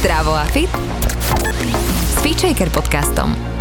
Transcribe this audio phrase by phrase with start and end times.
[0.00, 0.70] Zdravo a fit
[2.16, 3.59] s Feature podcastom.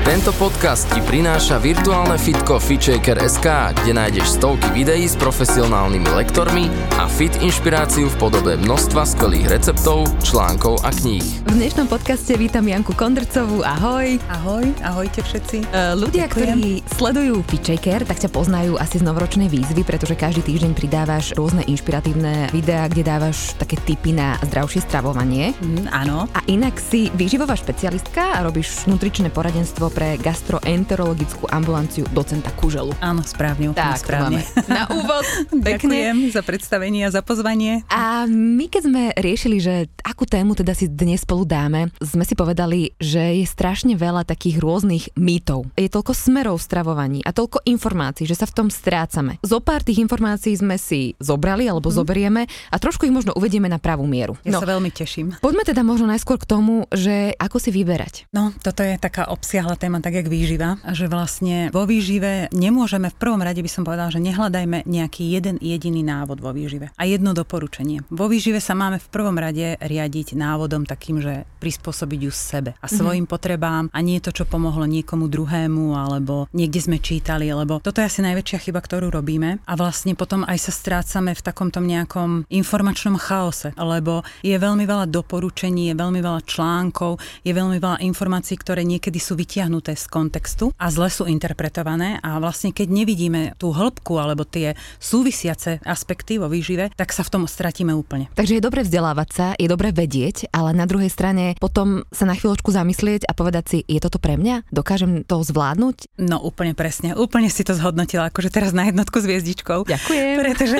[0.00, 3.44] Tento podcast ti prináša virtuálne fitko FitShaker.sk,
[3.84, 10.08] kde nájdeš stovky videí s profesionálnymi lektormi a fit inšpiráciu v podobe množstva skvelých receptov,
[10.24, 11.20] článkov a kníh.
[11.44, 13.60] V dnešnom podcaste vítam Janku Kondrcovú.
[13.60, 14.16] Ahoj.
[14.32, 15.68] Ahoj, ahojte všetci.
[15.68, 16.32] Uh, ľudia, Ďakujem.
[16.32, 21.60] ktorí sledujú FitShaker, tak ťa poznajú asi z novoročnej výzvy, pretože každý týždeň pridávaš rôzne
[21.68, 25.52] inšpiratívne videá, kde dávaš také tipy na zdravšie stravovanie.
[25.60, 26.24] Mm, áno.
[26.32, 32.94] A inak si výživová špecialistka a robíš nutričné poradenstvo pre gastroenterologickú ambulanciu docenta Kuželu.
[33.02, 34.46] Áno, správne, tak, správne.
[34.70, 35.26] Na úvod.
[35.50, 37.82] Ďakujem za predstavenie a za pozvanie.
[37.90, 42.38] A my keď sme riešili, že akú tému teda si dnes spolu dáme, sme si
[42.38, 45.66] povedali, že je strašne veľa takých rôznych mýtov.
[45.74, 49.42] Je toľko smerov v stravovaní a toľko informácií, že sa v tom strácame.
[49.42, 51.96] Zo pár tých informácií sme si zobrali alebo hmm.
[51.98, 54.38] zoberieme a trošku ich možno uvedieme na pravú mieru.
[54.46, 55.34] Ja no, sa veľmi teším.
[55.42, 58.30] Poďme teda možno najskôr k tomu, že ako si vyberať.
[58.30, 63.16] No, toto je taká obsiahla téma, tak jak výživa, že vlastne vo výžive nemôžeme v
[63.16, 67.32] prvom rade by som povedala, že nehľadajme nejaký jeden jediný návod vo výžive a jedno
[67.32, 68.04] doporučenie.
[68.12, 72.86] Vo výžive sa máme v prvom rade riadiť návodom takým, že prispôsobiť ju sebe a
[72.86, 72.92] mhm.
[72.92, 73.32] svojim mm-hmm.
[73.32, 78.08] potrebám a nie to, čo pomohlo niekomu druhému alebo niekde sme čítali, lebo toto je
[78.12, 83.16] asi najväčšia chyba, ktorú robíme a vlastne potom aj sa strácame v takomto nejakom informačnom
[83.16, 88.84] chaose, lebo je veľmi veľa doporučení, je veľmi veľa článkov, je veľmi veľa informácií, ktoré
[88.84, 94.18] niekedy sú vytiahnuté z kontextu a zle sú interpretované a vlastne keď nevidíme tú hĺbku
[94.18, 98.26] alebo tie súvisiace aspekty vo výžive, tak sa v tom stratíme úplne.
[98.34, 102.34] Takže je dobre vzdelávať sa, je dobre vedieť, ale na druhej strane potom sa na
[102.34, 104.72] chvíľočku zamyslieť a povedať si, je toto pre mňa?
[104.74, 106.18] Dokážem to zvládnuť?
[106.18, 109.86] No úplne presne, úplne si to zhodnotila, akože teraz na jednotku s hviezdičkou.
[109.86, 110.34] Ďakujem.
[110.40, 110.78] Pretože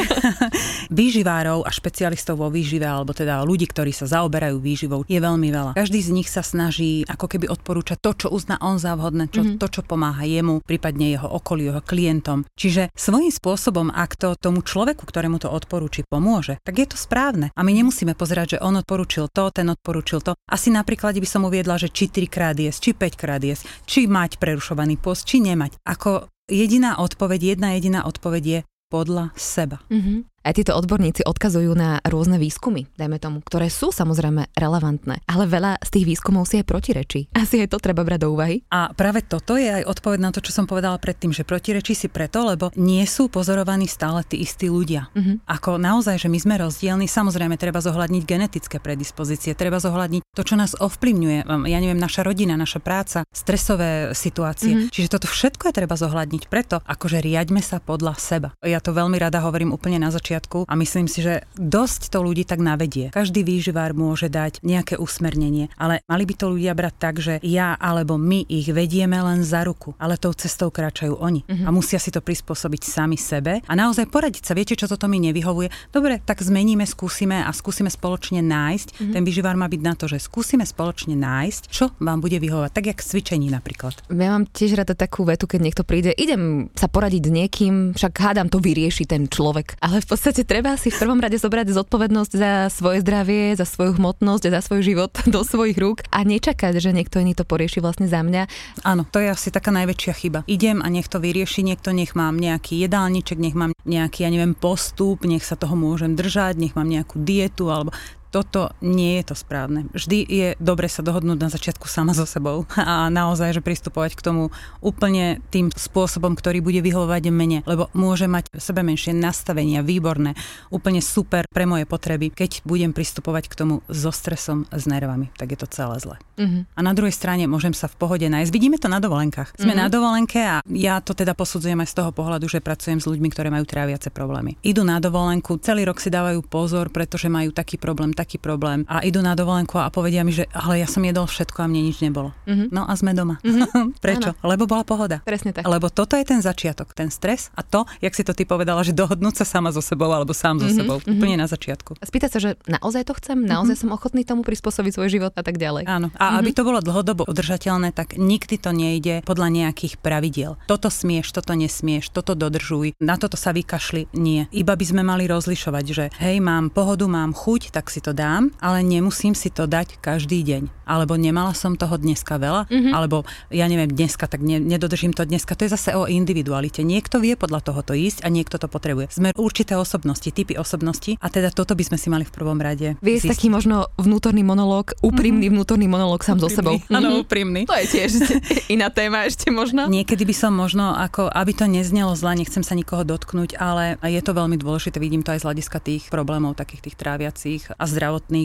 [1.00, 5.72] výživárov a špecialistov vo výžive, alebo teda ľudí, ktorí sa zaoberajú výživou, je veľmi veľa.
[5.76, 9.44] Každý z nich sa snaží ako keby odporúčať to, čo uzná on za vhodné čo,
[9.44, 9.60] mm-hmm.
[9.60, 12.48] to, čo pomáha jemu, prípadne jeho okoliu, jeho klientom.
[12.56, 17.52] Čiže svojím spôsobom, ak to tomu človeku, ktorému to odporúči, pomôže, tak je to správne.
[17.52, 20.32] A my nemusíme pozerať, že on odporúčil to, ten odporúčil to.
[20.48, 24.08] Asi napríklad by som uviedla, že či 3 krát jesť, či 5 krát jesť, či
[24.08, 25.76] mať prerušovaný post, či nemať.
[25.84, 29.78] Ako jediná odpoveď, jedna jediná odpoveď je podľa seba.
[29.86, 30.29] Mm-hmm.
[30.40, 35.76] Aj títo odborníci odkazujú na rôzne výskumy, dajme tomu, ktoré sú samozrejme relevantné, ale veľa
[35.84, 37.28] z tých výskumov si aj protirečí.
[37.36, 38.64] Asi aj to treba brať do úvahy.
[38.72, 42.08] A práve toto je aj odpoveď na to, čo som povedala predtým, že protirečí si
[42.08, 45.12] preto, lebo nie sú pozorovaní stále tí istí ľudia.
[45.12, 45.36] Uh-huh.
[45.44, 50.56] Ako naozaj, že my sme rozdielni, samozrejme treba zohľadniť genetické predispozície, treba zohľadniť to, čo
[50.56, 54.72] nás ovplyvňuje, ja neviem, naša rodina, naša práca, stresové situácie.
[54.72, 54.88] Uh-huh.
[54.88, 58.48] Čiže toto všetko je treba zohľadniť preto, akože riaďme sa podľa seba.
[58.64, 62.22] Ja to veľmi rada hovorím úplne na začiatku začiatku a myslím si, že dosť to
[62.22, 63.10] ľudí tak navedie.
[63.10, 67.74] Každý výživár môže dať nejaké usmernenie, ale mali by to ľudia brať tak, že ja
[67.74, 71.66] alebo my ich vedieme len za ruku, ale tou cestou kráčajú oni mm-hmm.
[71.66, 74.54] a musia si to prispôsobiť sami sebe a naozaj poradiť sa.
[74.54, 75.90] Viete, čo toto mi nevyhovuje?
[75.90, 78.88] Dobre, tak zmeníme, skúsime a skúsime spoločne nájsť.
[78.94, 79.14] Mm-hmm.
[79.18, 82.84] Ten výživár má byť na to, že skúsime spoločne nájsť, čo vám bude vyhovovať, tak
[82.86, 83.98] jak cvičení napríklad.
[84.12, 88.12] Ja mám tiež rada takú vetu, keď niekto príde, idem sa poradiť s niekým, však
[88.20, 89.80] hádam to vyrieši ten človek.
[89.80, 93.96] Ale v podstate treba si v prvom rade zobrať zodpovednosť za svoje zdravie, za svoju
[93.96, 98.04] hmotnosť, za svoj život do svojich rúk a nečakať, že niekto iný to porieši vlastne
[98.04, 98.44] za mňa.
[98.84, 100.44] Áno, to je asi taká najväčšia chyba.
[100.44, 104.52] Idem a nech to vyrieši niekto, nech mám nejaký jedálniček, nech mám nejaký, ja neviem,
[104.52, 107.96] postup, nech sa toho môžem držať, nech mám nejakú dietu alebo
[108.30, 109.90] toto nie je to správne.
[109.90, 114.24] Vždy je dobre sa dohodnúť na začiatku sama so sebou a naozaj, že pristupovať k
[114.24, 120.38] tomu úplne tým spôsobom, ktorý bude vyhovovať mene, lebo môže mať sebe menšie nastavenia, výborné,
[120.70, 125.50] úplne super pre moje potreby, keď budem pristupovať k tomu so stresom, s nervami, tak
[125.50, 126.16] je to celé zle.
[126.38, 126.62] Uh-huh.
[126.78, 128.50] A na druhej strane môžem sa v pohode nájsť.
[128.54, 129.58] Vidíme to na dovolenkách.
[129.58, 129.82] Sme uh-huh.
[129.84, 133.28] na dovolenke a ja to teda posudzujem aj z toho pohľadu, že pracujem s ľuďmi,
[133.34, 134.54] ktorí majú tráviace problémy.
[134.62, 139.00] Idú na dovolenku, celý rok si dávajú pozor, pretože majú taký problém, taký problém a
[139.00, 142.04] idú na dovolenku a povedia mi, že ale ja som jedol všetko a mne nič
[142.04, 142.36] nebolo.
[142.44, 142.68] Mm-hmm.
[142.68, 143.40] No a sme doma.
[143.40, 143.96] Mm-hmm.
[144.04, 144.36] Prečo?
[144.36, 144.44] Ano.
[144.44, 145.24] Lebo bola pohoda.
[145.24, 145.64] Presne tak.
[145.64, 148.92] Lebo toto je ten začiatok, ten stres a to, jak si to ty povedala, že
[148.92, 150.76] dohodnúť sa sama so sebou alebo sám so mm-hmm.
[150.76, 150.98] sebou.
[151.00, 151.16] Mm-hmm.
[151.16, 151.96] Úplne na začiatku.
[151.96, 153.88] A spýtať sa, že naozaj to chcem, naozaj mm-hmm.
[153.88, 155.88] som ochotný tomu prispôsobiť svoj život a tak ďalej.
[155.88, 156.12] Áno.
[156.12, 156.38] A mm-hmm.
[156.44, 160.60] aby to bolo dlhodobo udržateľné, tak nikdy to nejde podľa nejakých pravidiel.
[160.68, 164.12] Toto smieš, toto nesmieš, toto dodržuj, na toto sa vykašli.
[164.12, 164.50] Nie.
[164.50, 168.12] Iba by sme mali rozlišovať, že hej, mám pohodu, mám chuť, tak si to to
[168.18, 170.82] dám, ale nemusím si to dať každý deň.
[170.82, 172.90] Alebo nemala som toho dneska veľa, mm-hmm.
[172.90, 173.22] alebo
[173.54, 175.54] ja neviem, dneska, tak ne, nedodržím to dneska.
[175.54, 176.82] To je zase o individualite.
[176.82, 179.14] Niekto vie podľa toho to ísť a niekto to potrebuje.
[179.14, 182.98] Sme určité osobnosti, typy osobnosti a teda toto by sme si mali v prvom rade.
[182.98, 185.54] Vie taký možno vnútorný monológ, úprimný mm-hmm.
[185.54, 186.82] vnútorný monológ sám so sebou.
[186.90, 187.22] Áno, mm-hmm.
[187.22, 187.62] úprimný.
[187.70, 188.10] To je tiež
[188.74, 189.86] iná téma ešte možno.
[189.86, 194.18] Niekedy by som možno, ako, aby to neznelo zla, nechcem sa nikoho dotknúť, ale je
[194.18, 197.99] to veľmi dôležité, vidím to aj z hľadiska tých problémov takých tých tráviacich a zdravotných,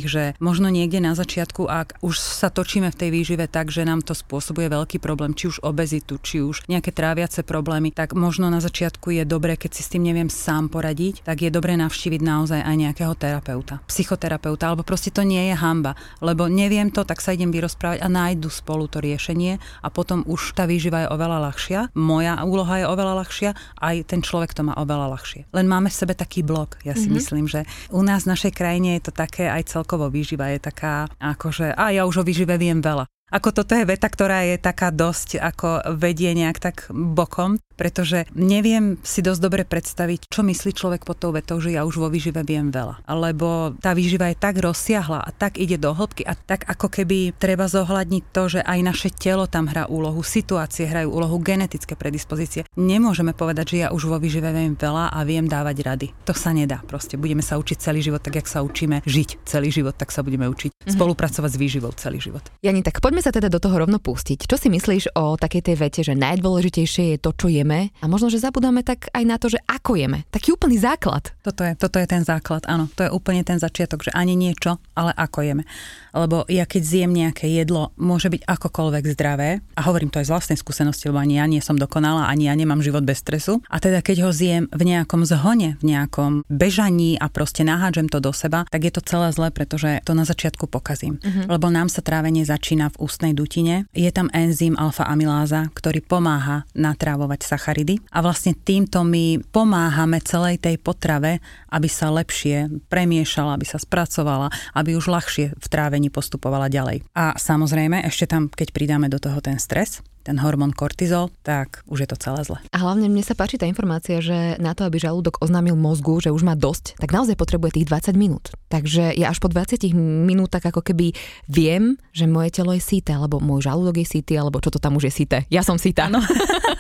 [0.05, 4.03] že možno niekde na začiatku, ak už sa točíme v tej výžive tak, že nám
[4.03, 8.59] to spôsobuje veľký problém, či už obezitu, či už nejaké tráviace problémy, tak možno na
[8.59, 12.61] začiatku je dobré, keď si s tým neviem sám poradiť, tak je dobré navštíviť naozaj
[12.61, 17.31] aj nejakého terapeuta, psychoterapeuta, alebo proste to nie je hamba, lebo neviem to, tak sa
[17.31, 21.79] idem vyrozprávať a nájdu spolu to riešenie a potom už tá výživa je oveľa ľahšia,
[21.95, 25.41] moja úloha je oveľa ľahšia, aj ten človek to má oveľa ľahšie.
[25.53, 27.15] Len máme v sebe taký blok, ja si mm-hmm.
[27.15, 27.61] myslím, že
[27.93, 31.93] u nás v našej krajine je to také aj celkovo výživa je taká, akože, a
[31.93, 33.05] ja už o výžive viem veľa.
[33.33, 38.97] Ako toto je veta, ktorá je taká dosť, ako vedie nejak tak bokom pretože neviem
[39.03, 42.41] si dosť dobre predstaviť, čo myslí človek pod tou vetou, že ja už vo výžive
[42.47, 43.03] viem veľa.
[43.05, 47.35] Lebo tá výživa je tak rozsiahla a tak ide do hĺbky a tak ako keby
[47.35, 52.63] treba zohľadniť to, že aj naše telo tam hrá úlohu, situácie hrajú úlohu, genetické predispozície.
[52.79, 56.07] Nemôžeme povedať, že ja už vo výžive viem veľa a viem dávať rady.
[56.23, 56.79] To sa nedá.
[56.85, 60.23] Proste budeme sa učiť celý život tak, jak sa učíme žiť celý život, tak sa
[60.23, 60.93] budeme učiť mm-hmm.
[60.95, 62.45] spolupracovať s výživou celý život.
[62.63, 64.47] Jani, tak poďme sa teda do toho rovno pustiť.
[64.47, 68.05] Čo si myslíš o takej tej vete, že najdôležitejšie je to, čo je jeme a
[68.05, 70.21] možno, že zabudáme tak aj na to, že ako jeme.
[70.29, 71.33] Taký úplný základ.
[71.41, 72.85] Toto je, toto je ten základ, áno.
[72.93, 75.65] To je úplne ten začiatok, že ani niečo, ale ako jeme.
[76.13, 80.33] Lebo ja keď zjem nejaké jedlo, môže byť akokoľvek zdravé, a hovorím to aj z
[80.37, 83.65] vlastnej skúsenosti, lebo ani ja nie som dokonalá, ani ja nemám život bez stresu.
[83.65, 88.21] A teda keď ho zjem v nejakom zhone, v nejakom bežaní a proste nahádžem to
[88.21, 91.17] do seba, tak je to celé zlé, pretože to na začiatku pokazím.
[91.17, 91.57] Uh-huh.
[91.57, 93.89] Lebo nám sa trávenie začína v ústnej dutine.
[93.95, 100.75] Je tam enzym alfa-amyláza, ktorý pomáha natrávovať sacharidy a vlastne týmto my pomáhame celej tej
[100.75, 101.39] potrave,
[101.71, 107.07] aby sa lepšie premiešala, aby sa spracovala, aby už ľahšie v trávení postupovala ďalej.
[107.15, 112.03] A samozrejme, ešte tam, keď pridáme do toho ten stres, ten hormón kortizol, tak už
[112.03, 112.57] je to celé zle.
[112.73, 116.33] A hlavne mne sa páči tá informácia, že na to, aby žalúdok oznámil mozgu, že
[116.33, 118.49] už má dosť, tak naozaj potrebuje tých 20 minút.
[118.73, 119.93] Takže ja až po 20
[120.25, 121.13] minútach ako keby
[121.45, 124.97] viem, že moje telo je síte, alebo môj žalúdok je síty, alebo čo to tam
[124.97, 125.37] už je síte.
[125.53, 126.09] Ja som síta.
[126.09, 126.25] Áno.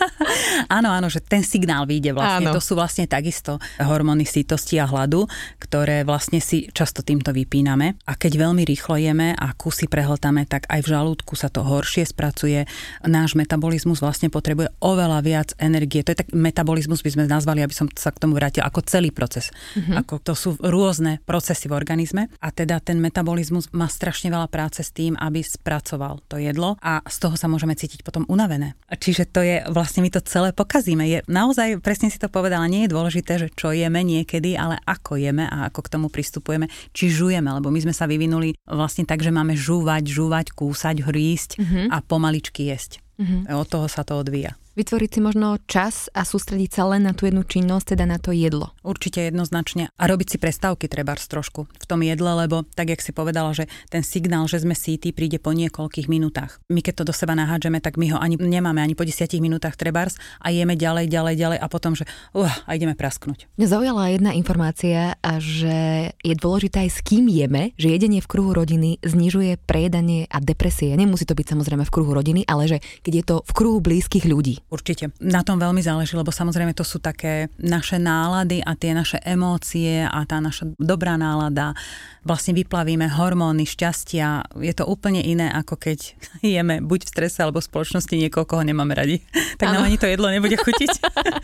[0.77, 2.49] áno, áno, že ten signál vyjde vlastne.
[2.49, 2.57] Áno.
[2.57, 5.29] To sú vlastne takisto hormóny sítosti a hladu,
[5.61, 8.01] ktoré vlastne si často týmto vypíname.
[8.09, 12.07] A keď veľmi rýchlo jeme a kusy prehltame, tak aj v žalúdku sa to horšie
[12.07, 12.65] spracuje.
[13.05, 16.01] Náš metabolizmus vlastne potrebuje oveľa viac energie.
[16.01, 19.11] To je tak metabolizmus, by sme nazvali, aby som sa k tomu vrátil, ako celý
[19.11, 19.51] proces.
[19.75, 19.95] Mm-hmm.
[20.01, 24.81] Ako to sú rôzne procesy v organizme a teda ten metabolizmus má strašne veľa práce
[24.81, 28.79] s tým, aby spracoval to jedlo a z toho sa môžeme cítiť potom unavené.
[28.87, 31.03] Čiže to je, vlastne my to celé pokazíme.
[31.05, 35.19] Je naozaj, presne si to povedala, nie je dôležité, že čo jeme niekedy, ale ako
[35.19, 39.21] jeme a ako k tomu pristupujeme, či žujeme, lebo my sme sa vyvinuli vlastne tak,
[39.21, 41.87] že máme žúvať, žúvať, kúsať, hrísť mm-hmm.
[41.91, 43.04] a pomaličky jesť.
[43.15, 43.55] Mm-hmm.
[43.55, 47.25] Od toho sa to odvíja vytvoriť si možno čas a sústrediť sa len na tú
[47.25, 48.75] jednu činnosť, teda na to jedlo.
[48.83, 49.89] Určite jednoznačne.
[49.95, 53.71] A robiť si prestávky treba trošku v tom jedle, lebo tak, jak si povedala, že
[53.87, 56.59] ten signál, že sme síti, príde po niekoľkých minútach.
[56.67, 59.79] My keď to do seba nahádžeme, tak my ho ani nemáme ani po 10 minútach
[59.79, 62.03] trebárs a jeme ďalej, ďalej, ďalej a potom, že
[62.35, 63.47] uh, a ideme prasknúť.
[63.55, 68.51] Mňa zaujala jedna informácia, že je dôležité aj s kým jeme, že jedenie v kruhu
[68.51, 70.91] rodiny znižuje prejedanie a depresie.
[70.99, 74.27] Nemusí to byť samozrejme v kruhu rodiny, ale že keď je to v kruhu blízkych
[74.27, 74.64] ľudí.
[74.65, 75.13] Určite.
[75.21, 80.01] Na tom veľmi záleží, lebo samozrejme to sú také naše nálady a tie naše emócie
[80.01, 81.77] a tá naša dobrá nálada.
[82.25, 84.57] Vlastne vyplavíme hormóny šťastia.
[84.57, 88.65] Je to úplne iné, ako keď jeme buď v strese alebo v spoločnosti niekoho, koho
[88.65, 89.21] nemáme radi.
[89.55, 89.79] Tak ano.
[89.79, 90.91] nám ani to jedlo nebude chutiť.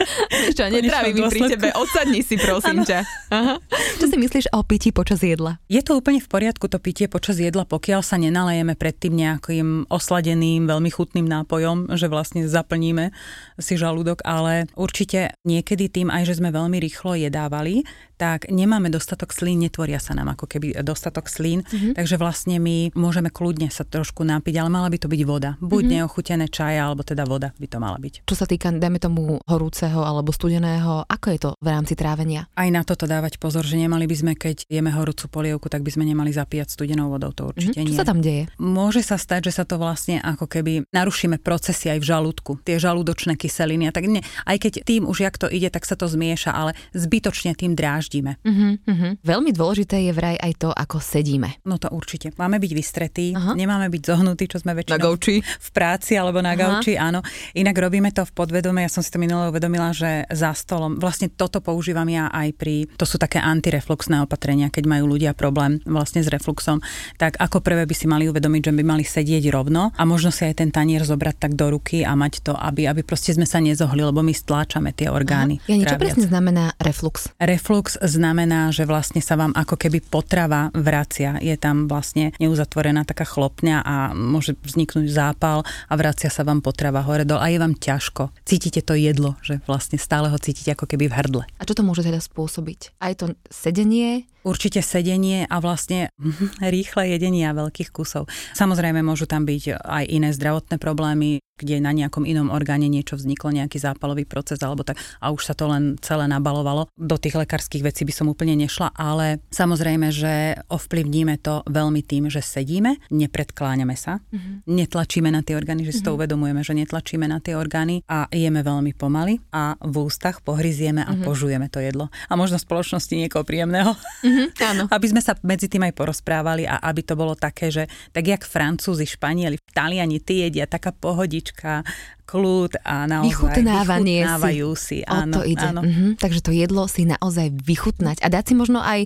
[0.57, 1.71] Čo, netrávi mi pri tebe.
[1.79, 3.07] Odsadni si, prosím ťa.
[3.31, 3.55] Aha.
[4.03, 5.63] Čo si myslíš o pití počas jedla?
[5.71, 10.67] Je to úplne v poriadku, to pitie počas jedla, pokiaľ sa nenalejeme predtým nejakým osladeným,
[10.67, 13.10] veľmi chutným nápojom, že vlastne zaplníme
[13.59, 17.83] si žalúdok, ale určite niekedy tým aj, že sme veľmi rýchlo jedávali,
[18.21, 21.97] tak nemáme dostatok slín, netvoria sa nám ako keby dostatok slín, mm-hmm.
[21.97, 25.57] takže vlastne my môžeme kľudne sa trošku napiť, ale mala by to byť voda.
[25.57, 25.97] Buď mm-hmm.
[26.05, 28.29] neochutené čaja, alebo teda voda by to mala byť.
[28.29, 32.45] Čo sa týka, dajme tomu, horúceho alebo studeného, ako je to v rámci trávenia?
[32.53, 35.89] Aj na toto dávať pozor, že nemali by sme, keď jeme horúcu polievku, tak by
[35.89, 37.89] sme nemali zapíjať studenou vodou, to určite mm-hmm.
[37.89, 37.97] nie.
[37.97, 38.53] Čo sa tam deje?
[38.61, 42.77] Môže sa stať, že sa to vlastne ako keby narušíme procesy aj v žalúdku, tie
[42.77, 46.05] žalúdočné kyseliny a tak ne, aj keď tým už jak to ide, tak sa to
[46.05, 48.35] zmieša, ale zbytočne tým dráždi brzdíme.
[48.43, 49.11] Uh-huh, uh-huh.
[49.23, 51.63] Veľmi dôležité je vraj aj to, ako sedíme.
[51.63, 52.35] No to určite.
[52.35, 53.55] Máme byť vystretí, Aha.
[53.55, 57.07] nemáme byť zohnutí, čo sme väčšinou v práci alebo na gauči, Aha.
[57.07, 57.23] áno.
[57.55, 61.31] Inak robíme to v podvedome, ja som si to minule uvedomila, že za stolom, vlastne
[61.31, 66.19] toto používam ja aj pri, to sú také antirefluxné opatrenia, keď majú ľudia problém vlastne
[66.19, 66.83] s refluxom,
[67.15, 70.43] tak ako prvé by si mali uvedomiť, že by mali sedieť rovno a možno si
[70.43, 73.63] aj ten tanier zobrať tak do ruky a mať to, aby, aby proste sme sa
[73.63, 75.63] nezohli, lebo my stláčame tie orgány.
[75.69, 77.29] Ja niečo presne znamená reflux?
[77.37, 81.37] Reflux znamená, že vlastne sa vám ako keby potrava vracia.
[81.39, 87.05] Je tam vlastne neuzatvorená taká chlopňa a môže vzniknúť zápal a vracia sa vám potrava
[87.05, 88.33] hore dole a je vám ťažko.
[88.43, 91.43] Cítite to jedlo, že vlastne stále ho cítite ako keby v hrdle.
[91.57, 92.97] A čo to môže teda spôsobiť?
[92.97, 96.09] Aj to sedenie, Určite sedenie a vlastne
[96.57, 98.25] rýchle jedenie veľkých kusov.
[98.57, 103.53] Samozrejme môžu tam byť aj iné zdravotné problémy, kde na nejakom inom orgáne niečo vzniklo,
[103.53, 106.89] nejaký zápalový proces alebo tak a už sa to len celé nabalovalo.
[106.97, 112.27] Do tých lekárskych vecí by som úplne nešla, ale samozrejme, že ovplyvníme to veľmi tým,
[112.27, 114.65] že sedíme, nepredkláňame sa, mm-hmm.
[114.65, 116.07] netlačíme na tie orgány, že si mm-hmm.
[116.07, 116.17] to mhm.
[116.17, 121.13] uvedomujeme, že netlačíme na tie orgány a jeme veľmi pomaly a v ústach pohryzieme a
[121.13, 121.27] mm-hmm.
[121.27, 122.09] požujeme to jedlo.
[122.31, 123.93] A možno v spoločnosti niekoho príjemného.
[124.23, 124.83] Mm-hmm, áno.
[124.95, 127.83] aby sme sa medzi tým aj porozprávali a aby to bolo také, že
[128.15, 131.83] tak jak Francúzi, Španieli, Taliani, ty jedia taká pohodička, tiška,
[132.23, 135.03] kľud a naozaj Vychutnávanie vychutnávajú si.
[135.03, 135.67] si áno, o to ide.
[135.67, 135.81] Áno.
[135.83, 139.03] Mhm, takže to jedlo si naozaj vychutnať a dať si možno aj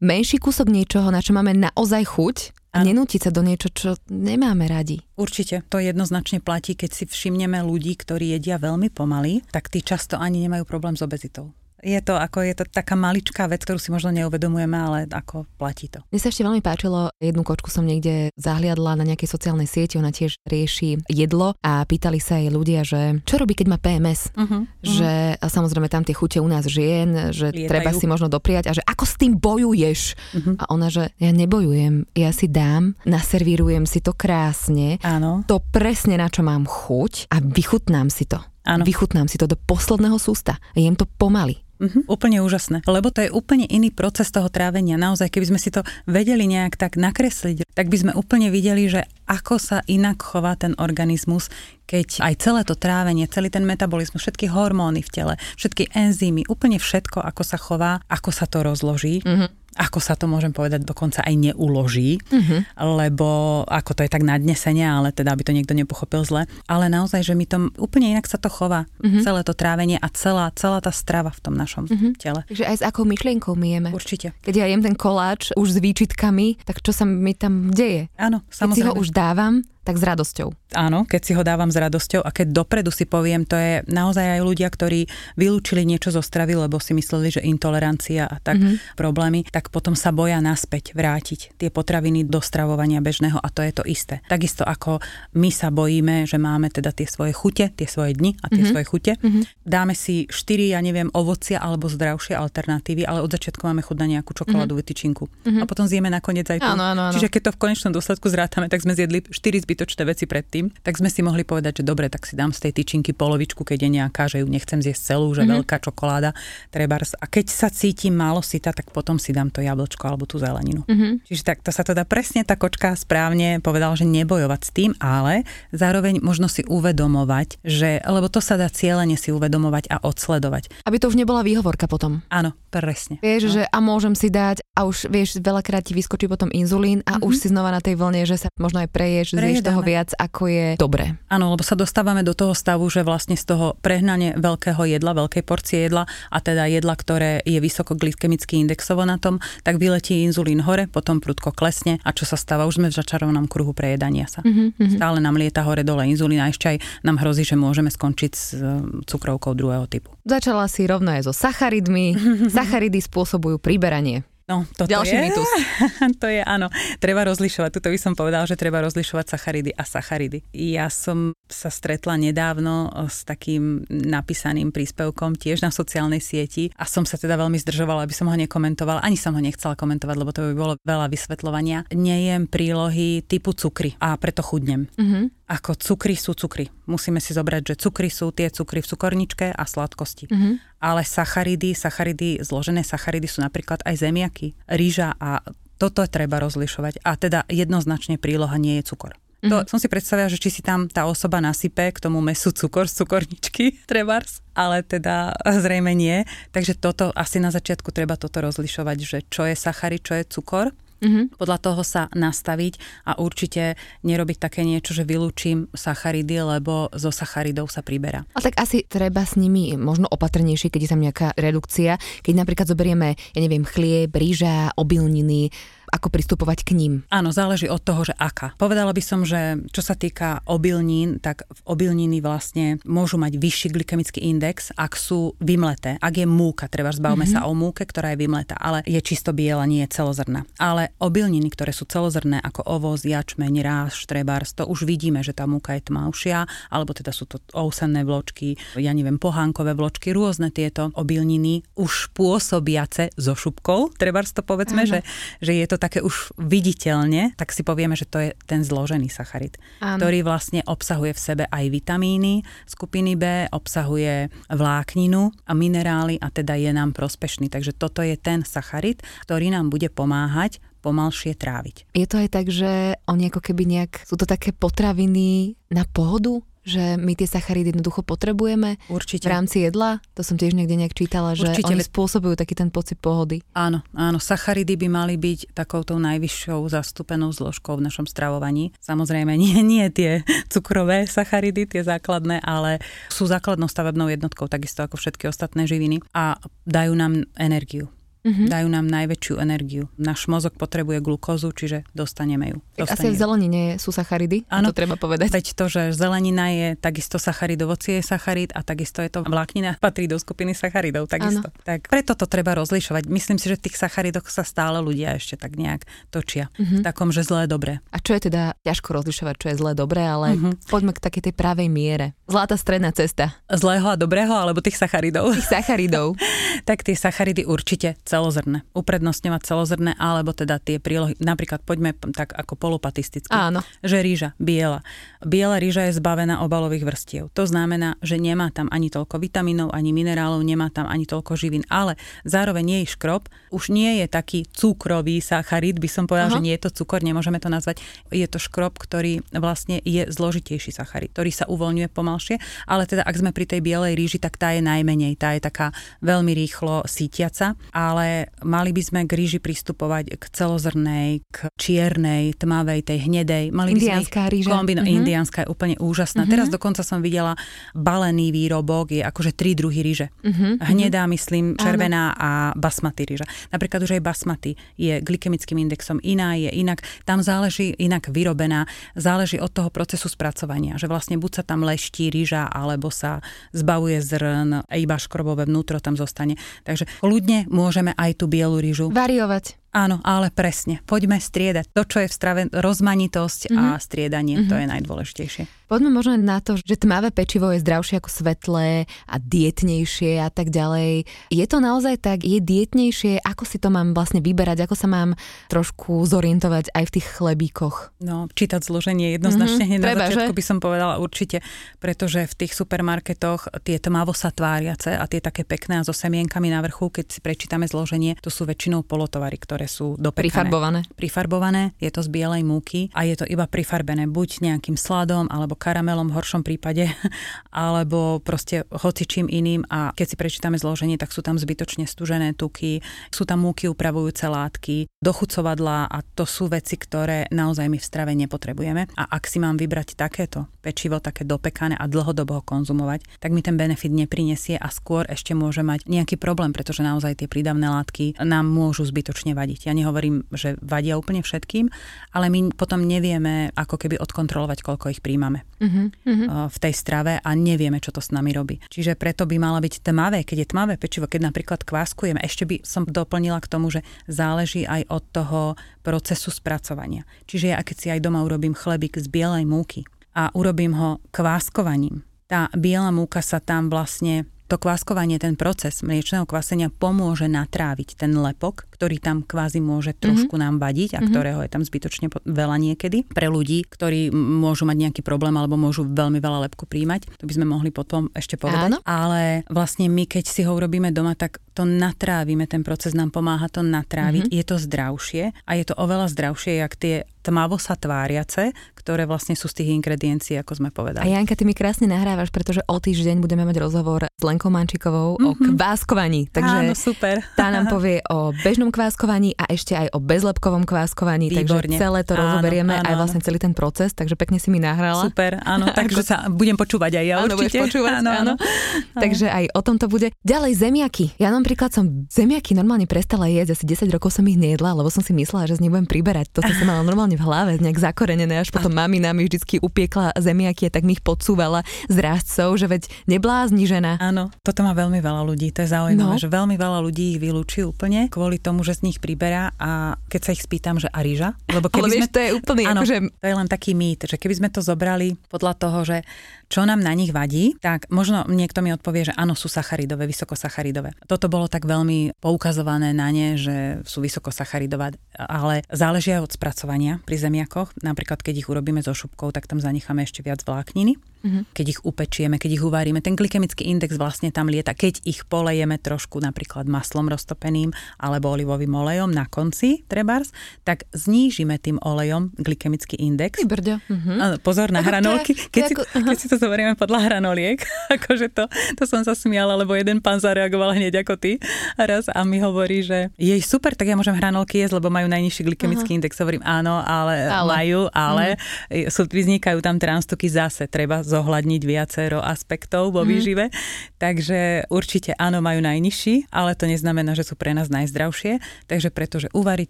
[0.00, 2.36] menší kúsok niečoho, na čo máme naozaj chuť
[2.74, 4.98] a nenútiť sa do niečo, čo nemáme radi.
[5.14, 10.18] Určite, to jednoznačne platí, keď si všimneme ľudí, ktorí jedia veľmi pomaly, tak tí často
[10.18, 13.92] ani nemajú problém s obezitou je to ako je to taká maličká vec, ktorú si
[13.92, 16.00] možno neuvedomujeme, ale ako platí to.
[16.08, 20.10] Mne sa ešte veľmi páčilo, jednu kočku som niekde zahliadla na nejakej sociálnej sieti, ona
[20.10, 24.32] tiež rieši jedlo a pýtali sa jej ľudia, že čo robí, keď má PMS.
[24.32, 25.52] Uh-huh, mhm, že uh-huh.
[25.52, 27.68] samozrejme tam tie chute u nás žien, že Lietajú.
[27.68, 30.00] treba si možno dopriať a že ako s tým bojuješ?
[30.16, 30.54] Uh-huh.
[30.56, 35.44] A ona, že ja nebojujem, ja si dám, naservírujem si to krásne, Áno.
[35.44, 38.40] to presne na čo mám chuť a vychutnám si to.
[38.64, 38.80] Áno.
[38.80, 40.56] Vychutnám si to do posledného sústa.
[40.72, 41.63] Jem to pomaly.
[41.74, 44.94] Mm-hmm, úplne úžasné, lebo to je úplne iný proces toho trávenia.
[44.94, 49.02] Naozaj, keby sme si to vedeli nejak tak nakresliť, tak by sme úplne videli, že
[49.26, 51.50] ako sa inak chová ten organizmus,
[51.90, 56.78] keď aj celé to trávenie, celý ten metabolizmus, všetky hormóny v tele, všetky enzymy, úplne
[56.78, 59.26] všetko, ako sa chová, ako sa to rozloží.
[59.26, 62.60] Mm-hmm ako sa to môžem povedať, dokonca aj neuloží, uh-huh.
[62.98, 66.46] lebo ako to je tak nadnesenie, ale teda aby to niekto nepochopil zle.
[66.70, 69.22] Ale naozaj, že mi to úplne inak sa to chová, uh-huh.
[69.22, 72.12] celé to trávenie a celá, celá tá strava v tom našom uh-huh.
[72.18, 72.46] tele.
[72.46, 73.90] Takže aj s akou myšlienkou my jeme.
[73.90, 74.32] Určite.
[74.46, 78.08] Keď ja jem ten koláč už s výčitkami, tak čo sa mi tam deje?
[78.14, 78.74] Áno, samozrejme.
[78.74, 80.48] Keď si ho už dávam, tak s radosťou.
[80.74, 84.40] Áno, keď si ho dávam s radosťou a keď dopredu si poviem, to je naozaj
[84.40, 88.96] aj ľudia, ktorí vylúčili niečo zo stravy, lebo si mysleli, že intolerancia a tak mm-hmm.
[88.96, 93.72] problémy, tak potom sa boja naspäť vrátiť tie potraviny do stravovania bežného a to je
[93.76, 94.24] to isté.
[94.26, 94.98] Takisto ako
[95.36, 98.72] my sa bojíme, že máme teda tie svoje chute, tie svoje dni a tie mm-hmm.
[98.72, 99.12] svoje chute.
[99.20, 99.42] Mm-hmm.
[99.68, 104.06] Dáme si štyri, ja neviem, ovocia alebo zdravšie alternatívy, ale od začiatku máme chuť na
[104.18, 104.96] nejakú čokoládovú mm-hmm.
[104.96, 105.24] tyčinku.
[105.28, 105.60] Mm-hmm.
[105.60, 106.66] A potom zjeme nakoniec aj tu.
[106.66, 107.14] Áno, áno, áno.
[107.14, 111.02] Čiže keď to v konečnom dôsledku zrátame, tak sme zjedli 4 zbytočné veci predtým, tak
[111.02, 113.90] sme si mohli povedať, že dobre, tak si dám z tej tyčinky polovičku, keď je
[113.98, 115.66] nejaká, že ju nechcem zjesť celú, že mm-hmm.
[115.66, 116.30] veľká čokoláda,
[116.70, 117.18] trebárs.
[117.18, 120.86] A keď sa cítim málo sita, tak potom si dám to jablčko alebo tú zeleninu.
[120.86, 121.26] Mm-hmm.
[121.26, 125.42] Čiže tak to sa teda presne tá kočka správne povedal, že nebojovať s tým, ale
[125.74, 130.86] zároveň možno si uvedomovať, že, lebo to sa dá cieľene si uvedomovať a odsledovať.
[130.86, 132.22] Aby to už nebola výhovorka potom.
[132.30, 133.18] Áno, presne.
[133.18, 133.52] Vieš, no.
[133.58, 137.26] že a môžem si dať a už vieš, veľakrát ti vyskočí potom inzulín a mm-hmm.
[137.26, 140.42] už si znova na tej vlne, že sa možno aj preješ, zješ toho viac, ako
[140.46, 141.16] je dobre.
[141.32, 145.42] Áno, lebo sa dostávame do toho stavu, že vlastne z toho prehnane veľkého jedla, veľkej
[145.42, 150.60] porcie jedla a teda jedla, ktoré je vysoko glykemicky indexovo na tom, tak vyletí inzulín
[150.60, 152.68] hore, potom prudko klesne a čo sa stáva?
[152.68, 154.44] Už sme v začarovanom kruhu prejedania sa.
[154.44, 155.00] Mm-hmm.
[155.00, 158.44] Stále nám lieta hore dole inzulín a ešte aj nám hrozí, že môžeme skončiť s
[158.52, 158.62] e,
[159.08, 160.12] cukrovkou druhého typu.
[160.28, 162.16] Začala si rovno aj so sacharidmi.
[162.56, 164.26] Sacharidy spôsobujú priberanie.
[164.44, 165.50] No, toto Ďalší je, mýtus.
[166.22, 166.68] to je, áno,
[167.00, 167.70] treba rozlišovať.
[167.72, 170.44] Tuto by som povedal, že treba rozlišovať sacharidy a sacharidy.
[170.52, 177.08] Ja som sa stretla nedávno s takým napísaným príspevkom tiež na sociálnej sieti a som
[177.08, 179.00] sa teda veľmi zdržovala, aby som ho nekomentovala.
[179.00, 181.88] Ani som ho nechcela komentovať, lebo to by bolo veľa vysvetľovania.
[181.96, 184.92] Nejem prílohy typu cukry a preto chudnem.
[185.00, 186.72] Mm-hmm ako cukry sú cukry.
[186.88, 190.32] Musíme si zobrať, že cukry sú tie cukry v cukorničke a sladkosti.
[190.32, 190.73] Mm-hmm.
[190.84, 195.40] Ale sacharidy, sacharidy, zložené sacharidy sú napríklad aj zemiaky, rýža a
[195.80, 197.00] toto treba rozlišovať.
[197.00, 199.16] A teda jednoznačne príloha nie je cukor.
[199.44, 202.88] To som si predstavila, že či si tam tá osoba nasype k tomu mesu cukor
[202.88, 206.24] z cukorničky, trebárs, ale teda zrejme nie.
[206.52, 210.72] Takže toto asi na začiatku treba toto rozlišovať, že čo je sachary, čo je cukor
[211.04, 211.36] Mm-hmm.
[211.36, 217.68] Podľa toho sa nastaviť a určite nerobiť také niečo, že vylúčim sacharidy, lebo zo sacharidov
[217.68, 218.24] sa priberá.
[218.32, 222.00] A tak asi treba s nimi možno opatrnejšie, keď je tam nejaká redukcia.
[222.24, 225.52] Keď napríklad zoberieme, ja neviem, chlieb, rýža, obilniny,
[225.94, 226.92] ako pristupovať k ním?
[227.14, 228.58] Áno, záleží od toho, že aká.
[228.58, 234.18] Povedala by som, že čo sa týka obilnín, tak obilniny vlastne môžu mať vyšší glykemický
[234.26, 235.94] index, ak sú vymleté.
[236.02, 237.46] Ak je múka, treba zbavme mm-hmm.
[237.46, 240.42] sa o múke, ktorá je vymletá, ale je čisto biela, nie je celozrná.
[240.58, 245.46] Ale obilniny, ktoré sú celozrné, ako ovoz, jačmeň, ráž, štrebárs, to už vidíme, že tá
[245.46, 250.90] múka je tmavšia, alebo teda sú to ousenné vločky, ja neviem, pohánkové vločky, rôzne tieto
[250.98, 255.06] obilniny už pôsobiace so šupkou, trebárs to povedzme, že,
[255.38, 259.60] že je to také už viditeľne, tak si povieme, že to je ten zložený sacharid,
[259.84, 260.00] Áno.
[260.00, 266.56] ktorý vlastne obsahuje v sebe aj vitamíny skupiny B, obsahuje vlákninu a minerály a teda
[266.56, 267.52] je nám prospešný.
[267.52, 271.88] Takže toto je ten sacharid, ktorý nám bude pomáhať pomalšie tráviť.
[271.96, 276.44] Je to aj tak, že oni ako keby nejak, sú to také potraviny na pohodu?
[276.64, 279.28] Že my tie sacharidy jednoducho potrebujeme Určite.
[279.28, 280.00] v rámci jedla?
[280.16, 281.70] To som tiež niekde nejak čítala, že Určite.
[281.70, 283.44] oni spôsobujú taký ten pocit pohody.
[283.52, 288.72] Áno, áno, sacharidy by mali byť takouto najvyššou zastúpenou zložkou v našom stravovaní.
[288.80, 292.80] Samozrejme nie, nie tie cukrové sacharidy, tie základné, ale
[293.12, 297.92] sú základnou stavebnou jednotkou, takisto ako všetky ostatné živiny a dajú nám energiu
[298.24, 298.48] mm-hmm.
[298.48, 299.86] dajú nám najväčšiu energiu.
[300.00, 302.58] Náš mozog potrebuje glukózu, čiže dostaneme ju.
[302.80, 305.30] Tak asi v zelenine sú sacharidy, Áno, to treba povedať.
[305.30, 309.76] Veď to, že zelenina je takisto sacharid, ovocie je sacharid a takisto je to vláknina,
[309.78, 311.52] patrí do skupiny sacharidov, takisto.
[311.52, 311.62] Ano.
[311.62, 313.06] Tak preto to treba rozlišovať.
[313.06, 316.48] Myslím si, že v tých sacharidoch sa stále ľudia ešte tak nejak točia.
[316.56, 316.80] Mm-hmm.
[316.80, 317.84] V takom, že zlé, dobré.
[317.92, 320.70] A čo je teda ťažko rozlišovať, čo je zlé, dobré, ale mm-hmm.
[320.72, 322.16] poďme k takej tej pravej miere.
[322.24, 323.36] Zlatá stredná cesta.
[323.52, 325.36] Zlého a dobrého, alebo tých sacharidov?
[325.36, 326.16] Tých sacharidov.
[326.68, 328.62] tak tie sacharidy určite celozrné.
[328.78, 331.18] Uprednostňovať celozrné, alebo teda tie prílohy.
[331.18, 333.34] Napríklad poďme tak ako polopatisticky.
[333.34, 333.66] Áno.
[333.82, 334.86] Že rýža, biela.
[335.26, 337.24] Biela rýža je zbavená obalových vrstiev.
[337.34, 341.66] To znamená, že nemá tam ani toľko vitamínov, ani minerálov, nemá tam ani toľko živín,
[341.66, 346.36] ale zároveň jej škrob už nie je taký cukrový sacharid, by som povedal, Aha.
[346.38, 347.82] že nie je to cukor, nemôžeme to nazvať.
[348.14, 352.36] Je to škrob, ktorý vlastne je zložitejší sacharid, ktorý sa uvoľňuje pomalšie,
[352.70, 355.74] ale teda ak sme pri tej bielej ríži, tak tá je najmenej, tá je taká
[356.04, 358.03] veľmi rýchlo sítiaca, ale
[358.44, 363.50] mali by sme k ríži pristupovať k celozrnej, k čiernej, tmavej, tej hnedej.
[363.54, 364.52] Mali indianská ríža.
[364.52, 364.98] Kombino, uh-huh.
[365.00, 366.24] Indianská je úplne úžasná.
[366.24, 366.34] Uh-huh.
[366.34, 367.38] Teraz dokonca som videla
[367.72, 370.12] balený výrobok, je akože tri druhy ríže.
[370.20, 370.60] Uh-huh.
[370.60, 372.20] Hnedá, myslím, červená Áno.
[372.20, 373.24] a basmati ríža.
[373.48, 376.82] Napríklad už aj basmati je glykemickým indexom iná, je inak.
[377.08, 378.66] Tam záleží inak vyrobená,
[378.98, 383.22] záleží od toho procesu spracovania, že vlastne buď sa tam leští ríža, alebo sa
[383.54, 386.34] zbavuje zrn, iba škrobové vnútro tam zostane.
[386.66, 389.63] Takže kľudne môžeme aj tú bielu rýžu variovať.
[389.74, 390.78] Áno, ale presne.
[390.86, 391.66] Poďme striedať.
[391.74, 393.58] To, čo je v strave, rozmanitosť mm-hmm.
[393.58, 393.82] a mhm.
[393.82, 394.50] striedanie, mm-hmm.
[394.50, 395.44] to je najdôležitejšie.
[395.64, 400.52] Poďme možno na to, že tmavé pečivo je zdravšie ako svetlé a dietnejšie a tak
[400.52, 401.08] ďalej.
[401.32, 402.20] Je to naozaj tak?
[402.20, 403.24] Je dietnejšie?
[403.24, 404.68] Ako si to mám vlastne vyberať?
[404.68, 405.16] Ako sa mám
[405.48, 407.96] trošku zorientovať aj v tých chlebíkoch?
[408.04, 409.80] No, čítať zloženie jednoznačne mm-hmm.
[409.80, 410.38] hneď Treba, na začiatku že?
[410.38, 411.40] by som povedala určite,
[411.80, 416.52] pretože v tých supermarketoch tie tmavo sa tváriace a tie také pekné a so semienkami
[416.52, 420.48] na vrchu, keď si prečítame zloženie, to sú väčšinou polotovary, ktoré sú dopekané.
[420.48, 420.80] Prifarbované.
[420.94, 425.56] Prifarbované, je to z bielej múky a je to iba prifarbené buď nejakým sladom alebo
[425.56, 426.90] karamelom v horšom prípade,
[427.52, 432.84] alebo proste hocičím iným a keď si prečítame zloženie, tak sú tam zbytočne stužené tuky,
[433.10, 438.12] sú tam múky upravujúce látky, dochucovadlá a to sú veci, ktoré naozaj my v strave
[438.16, 438.90] nepotrebujeme.
[438.96, 443.44] A ak si mám vybrať takéto pečivo, také dopekané a dlhodobo ho konzumovať, tak mi
[443.44, 448.16] ten benefit neprinesie a skôr ešte môže mať nejaký problém, pretože naozaj tie prídavné látky
[448.24, 449.53] nám môžu zbytočne vadiť.
[449.62, 451.70] Ja nehovorím, že vadia úplne všetkým,
[452.10, 456.50] ale my potom nevieme ako keby odkontrolovať, koľko ich príjmame uh-huh.
[456.50, 458.58] v tej strave a nevieme, čo to s nami robí.
[458.66, 462.66] Čiže preto by mala byť tmavé, keď je tmavé pečivo, keď napríklad kváskujeme, ešte by
[462.66, 465.40] som doplnila k tomu, že záleží aj od toho
[465.86, 467.06] procesu spracovania.
[467.30, 469.84] Čiže ja keď si aj doma urobím chlebík z bielej múky
[470.16, 476.28] a urobím ho kváskovaním, tá biela múka sa tam vlastne to kváskovanie, ten proces mliečného
[476.28, 480.50] kvásenia pomôže natráviť ten lepok, ktorý tam kvázi môže trošku mm-hmm.
[480.50, 481.10] nám vadiť a mm-hmm.
[481.14, 485.86] ktorého je tam zbytočne veľa niekedy pre ľudí, ktorí môžu mať nejaký problém alebo môžu
[485.86, 487.22] veľmi veľa lepku príjmať.
[487.22, 488.74] To by sme mohli potom ešte povedať.
[488.74, 488.78] Áno.
[488.82, 493.46] Ale vlastne my, keď si ho urobíme doma, tak to natrávime, ten proces nám pomáha
[493.46, 494.38] to natráviť, mm-hmm.
[494.42, 499.32] je to zdravšie a je to oveľa zdravšie, jak tie tmavo sa tváriace, ktoré vlastne
[499.32, 501.08] sú z tých ingrediencií, ako sme povedali.
[501.08, 505.16] A Janka, ty mi krásne nahrávaš, pretože o týždeň budeme mať rozhovor s Lenkou Mančikovou
[505.16, 505.24] mm-hmm.
[505.24, 505.56] o mhm.
[505.56, 506.28] kváskovaní.
[506.28, 507.24] Takže Áno, super.
[507.32, 511.32] Tá nám povie o bežnom kváskovaní a ešte aj o bezlepkovom kváskovaní.
[511.32, 511.76] Výborne.
[511.76, 515.08] Takže celé to rozoberieme, áno, aj vlastne celý ten proces, takže pekne si mi nahrala.
[515.08, 517.58] Super, áno, takže sa budem počúvať aj ja áno, určite.
[517.60, 518.32] počúvať, áno, áno.
[518.38, 518.94] áno.
[518.94, 520.12] Takže aj o tom to bude.
[520.22, 521.16] Ďalej zemiaky.
[521.18, 525.02] Ja napríklad som zemiaky normálne prestala jesť, asi 10 rokov som ich nejedla, lebo som
[525.02, 526.30] si myslela, že z nich budem priberať.
[526.36, 530.68] To som mala normálne v hlave, nejak zakorenené, až potom mami nám vždycky upiekla zemiaky
[530.68, 533.98] a tak mi ich podsúvala z rázcov, že veď neblázni žena.
[533.98, 536.20] Áno, toto má veľmi veľa ľudí, to je zaujímavé, no.
[536.20, 540.20] že veľmi veľa ľudí ich vylúči úplne kvôli tomu, že z nich priberá a keď
[540.20, 542.12] sa ich spýtam, že a rýža, lebo keby Ale sme...
[542.12, 542.96] to je úplný, áno, akože...
[543.18, 546.06] to je len taký mýt, že keby sme to zobrali podľa toho, že
[546.52, 550.94] čo nám na nich vadí, tak možno niekto mi odpovie, že áno, sú sacharidové, vysokosacharidové.
[551.08, 557.00] Toto bolo tak veľmi poukazované na ne, že sú vysokosacharidové, ale záleží aj od spracovania
[557.02, 557.72] pri zemiakoch.
[557.80, 561.42] Napríklad, keď ich urobíme so šupkou, tak tam zanecháme ešte viac vlákniny mm-hmm.
[561.56, 563.00] keď ich upečieme, keď ich uvaríme.
[563.00, 564.76] Ten glykemický index vlastne tam lieta.
[564.76, 570.30] Keď ich polejeme trošku napríklad maslom roztopeným alebo olivovým olejom na konci, trebárs,
[570.62, 573.40] tak znížime tým olejom glykemický index.
[573.40, 574.44] Mm-hmm.
[574.44, 575.32] Pozor na hranolky.
[575.34, 577.58] Keď, si, keď si to zoberieme podľa hranoliek,
[577.96, 578.44] akože to,
[578.76, 581.32] to som sa smiala, lebo jeden pán zareagoval hneď ako ty
[581.80, 585.42] raz a mi hovorí, že jej super, tak ja môžem hranolky jesť, lebo majú najnižší
[585.48, 585.98] glykemický uh-huh.
[586.02, 586.18] index.
[586.18, 587.48] Hovorím áno, ale, ale.
[587.48, 588.90] majú, ale uh-huh.
[588.90, 590.66] sú, vznikajú tam transtuky zase.
[590.66, 593.08] Treba zohľadniť viacero aspektov vo mhm.
[593.08, 593.44] výžive.
[593.48, 593.54] Mm.
[594.02, 598.42] Takže určite áno, majú najnižší, ale to neznamená, že sú pre nás najzdravšie.
[598.66, 599.68] Takže pretože uvariť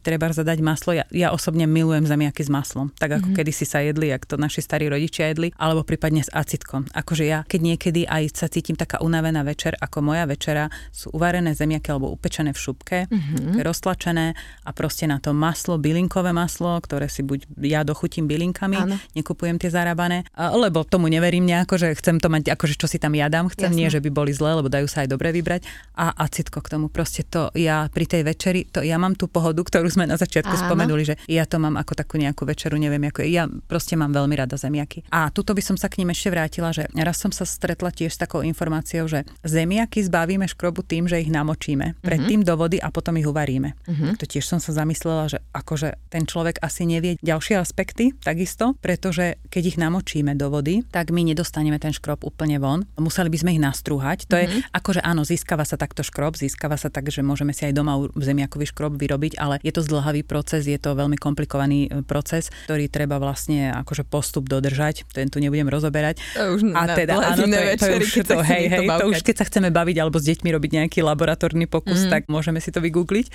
[0.00, 0.96] treba zadať maslo.
[0.96, 2.90] Ja, ja osobne milujem zemiaky s maslom.
[2.96, 3.36] Tak ako mm.
[3.36, 6.86] kedysi sa jedli, ak to naši starí rodičia jedli, alebo prípadne s acitkom.
[6.94, 11.52] Akože ja, keď niekedy aj sa cítim taká unavená večer, ako moja večera, sú uvarené
[11.52, 13.58] zemiaky alebo upečené v šupke, mm-hmm.
[13.66, 18.96] roztlačené a proste na to maslo, bylinkové maslo, ktoré si buď ja dochutím bylinkami, Áno.
[19.18, 23.02] nekupujem tie zarábané, lebo tomu neverím verím nejako, že chcem to mať, akože čo si
[23.02, 23.78] tam ja dám, chcem, Jasne.
[23.82, 25.66] nie, že by boli zlé, lebo dajú sa aj dobre vybrať.
[25.98, 29.58] A acitko k tomu, proste to ja pri tej večeri, to ja mám tú pohodu,
[29.58, 30.62] ktorú sme na začiatku Áno.
[30.70, 33.26] spomenuli, že ja to mám ako takú nejakú večeru, neviem, ako.
[33.26, 35.10] Ja proste mám veľmi rada zemiaky.
[35.10, 38.14] A tuto by som sa k ním ešte vrátila, že raz som sa stretla tiež
[38.14, 42.54] s takou informáciou, že zemiaky zbavíme škrobu tým, že ich namočíme, predtým uh-huh.
[42.54, 43.74] do vody a potom ich uvaríme.
[43.90, 44.14] Uh-huh.
[44.14, 49.42] To tiež som sa zamyslela, že akože ten človek asi nevie ďalšie aspekty takisto, pretože
[49.50, 52.82] keď ich namočíme do vody, tak my nedostaneme ten škrob úplne von.
[52.98, 54.26] Museli by sme ich nastrúhať.
[54.26, 54.66] To mm-hmm.
[54.66, 57.94] je akože áno, získava sa takto škrob, získava sa tak, že môžeme si aj doma
[58.18, 62.90] zemiakový škrob vyrobiť, ale je to zdlhavý proces, je to veľmi komplikovaný e, proces, ktorý
[62.90, 65.06] treba vlastne akože postup dodržať.
[65.14, 66.18] Ten tu nebudem rozoberať.
[66.34, 69.34] To už a teda, áno, to, je, to, už, to, hej, hej, to už keď
[69.38, 72.10] sa chceme baviť alebo s deťmi robiť nejaký laboratórny pokus, mm.
[72.10, 73.30] tak môžeme si to vygoogliť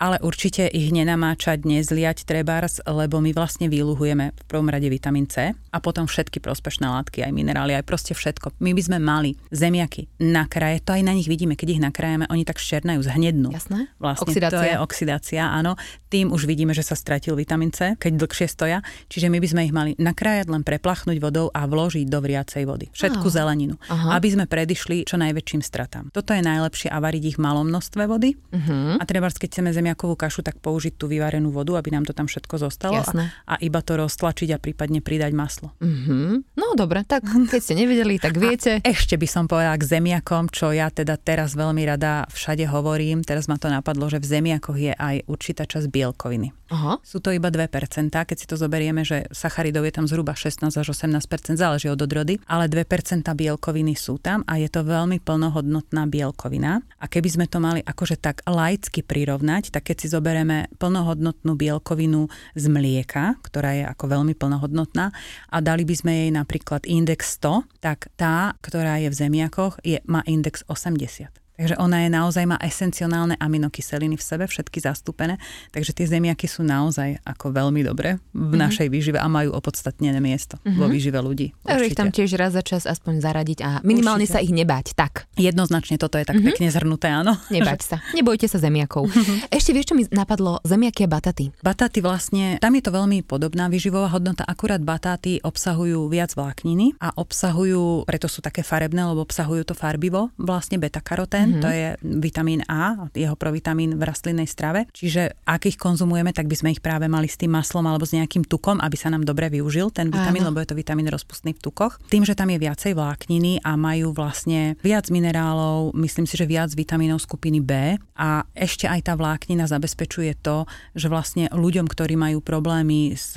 [0.00, 5.52] ale určite ich nenamáčať, nezliať trebárs, lebo my vlastne vyluhujeme v prvom rade vitamín C
[5.52, 8.56] a potom všetky prospešné látky, aj minerály, aj proste všetko.
[8.64, 12.24] My by sme mali zemiaky na kraje, to aj na nich vidíme, keď ich nakrajeme,
[12.32, 13.52] oni tak šernajú, zhnednú.
[13.52, 13.92] Jasné.
[14.00, 14.56] Vlastne oxidácia.
[14.56, 15.76] to je oxidácia, áno.
[16.08, 18.80] Tým už vidíme, že sa stratil vitamín C, keď dlhšie stoja.
[19.12, 22.88] Čiže my by sme ich mali nakrájať, len preplachnúť vodou a vložiť do vriacej vody.
[22.90, 23.30] Všetku oh.
[23.30, 24.16] zeleninu, Aha.
[24.16, 26.08] aby sme predišli čo najväčším stratám.
[26.10, 28.34] Toto je najlepšie a variť ich v malom množstve vody.
[28.50, 28.98] Uh-huh.
[28.98, 32.14] A treba, keď chceme zemi zemiakovú kašu, tak použiť tú vyvarenú vodu, aby nám to
[32.14, 33.10] tam všetko zostalo a,
[33.50, 35.74] a iba to roztlačiť a prípadne pridať maslo.
[35.82, 36.54] Mm-hmm.
[36.54, 38.78] No dobre, tak keď ste nevedeli, tak viete.
[38.78, 43.26] A ešte by som povedala k zemiakom, čo ja teda teraz veľmi rada všade hovorím.
[43.26, 46.54] Teraz ma to napadlo, že v zemiakoch je aj určitá časť bielkoviny.
[46.70, 47.02] Aha.
[47.02, 47.66] Sú to iba 2%,
[48.14, 52.38] keď si to zoberieme, že sacharidov je tam zhruba 16 až 18%, záleží od odrody,
[52.46, 56.78] ale 2% bielkoviny sú tam a je to veľmi plnohodnotná bielkovina.
[57.02, 62.28] A keby sme to mali akože tak laicky prirovnať, tak keď si zoberieme plnohodnotnú bielkovinu
[62.54, 65.12] z mlieka, ktorá je ako veľmi plnohodnotná
[65.50, 69.98] a dali by sme jej napríklad index 100, tak tá, ktorá je v zemiakoch, je,
[70.06, 71.40] má index 80.
[71.60, 75.36] Takže ona je naozaj, má esenciálne aminokyseliny v sebe, všetky zastúpené,
[75.76, 78.56] takže tie zemiaky sú naozaj ako veľmi dobré v mm-hmm.
[78.56, 80.80] našej výžive a majú opodstatnené miesto mm-hmm.
[80.80, 81.52] vo výžive ľudí.
[81.60, 84.40] Takže ich tam tiež raz za čas aspoň zaradiť a minimálne určite.
[84.40, 85.28] sa ich nebať, tak.
[85.36, 86.48] Jednoznačne toto je tak mm-hmm.
[86.48, 87.36] pekne zhrnuté, áno.
[87.52, 89.12] Nebať sa, nebojte sa zemiakov.
[89.12, 89.52] Mm-hmm.
[89.52, 90.64] Ešte vieš, čo mi napadlo?
[90.64, 91.52] Zemiaky a bataty.
[91.60, 97.12] Bataty vlastne, tam je to veľmi podobná výživová hodnota, akurát batáty obsahujú viac vlákniny a
[97.20, 101.49] obsahujú, preto sú také farebné, lebo obsahujú to farbivo, vlastne beta-karotén mm-hmm.
[101.58, 104.86] To je vitamín A, jeho provitamín v rastlinnej strave.
[104.94, 108.14] Čiže ak ich konzumujeme, tak by sme ich práve mali s tým maslom alebo s
[108.14, 110.54] nejakým tukom, aby sa nám dobre využil ten vitamín, Áno.
[110.54, 111.98] lebo je to vitamín rozpustný v tukoch.
[112.12, 116.70] Tým, že tam je viacej vlákniny a majú vlastne viac minerálov, myslím si, že viac
[116.72, 122.44] vitamínov skupiny B a ešte aj tá vláknina zabezpečuje to, že vlastne ľuďom, ktorí majú
[122.44, 123.34] problémy s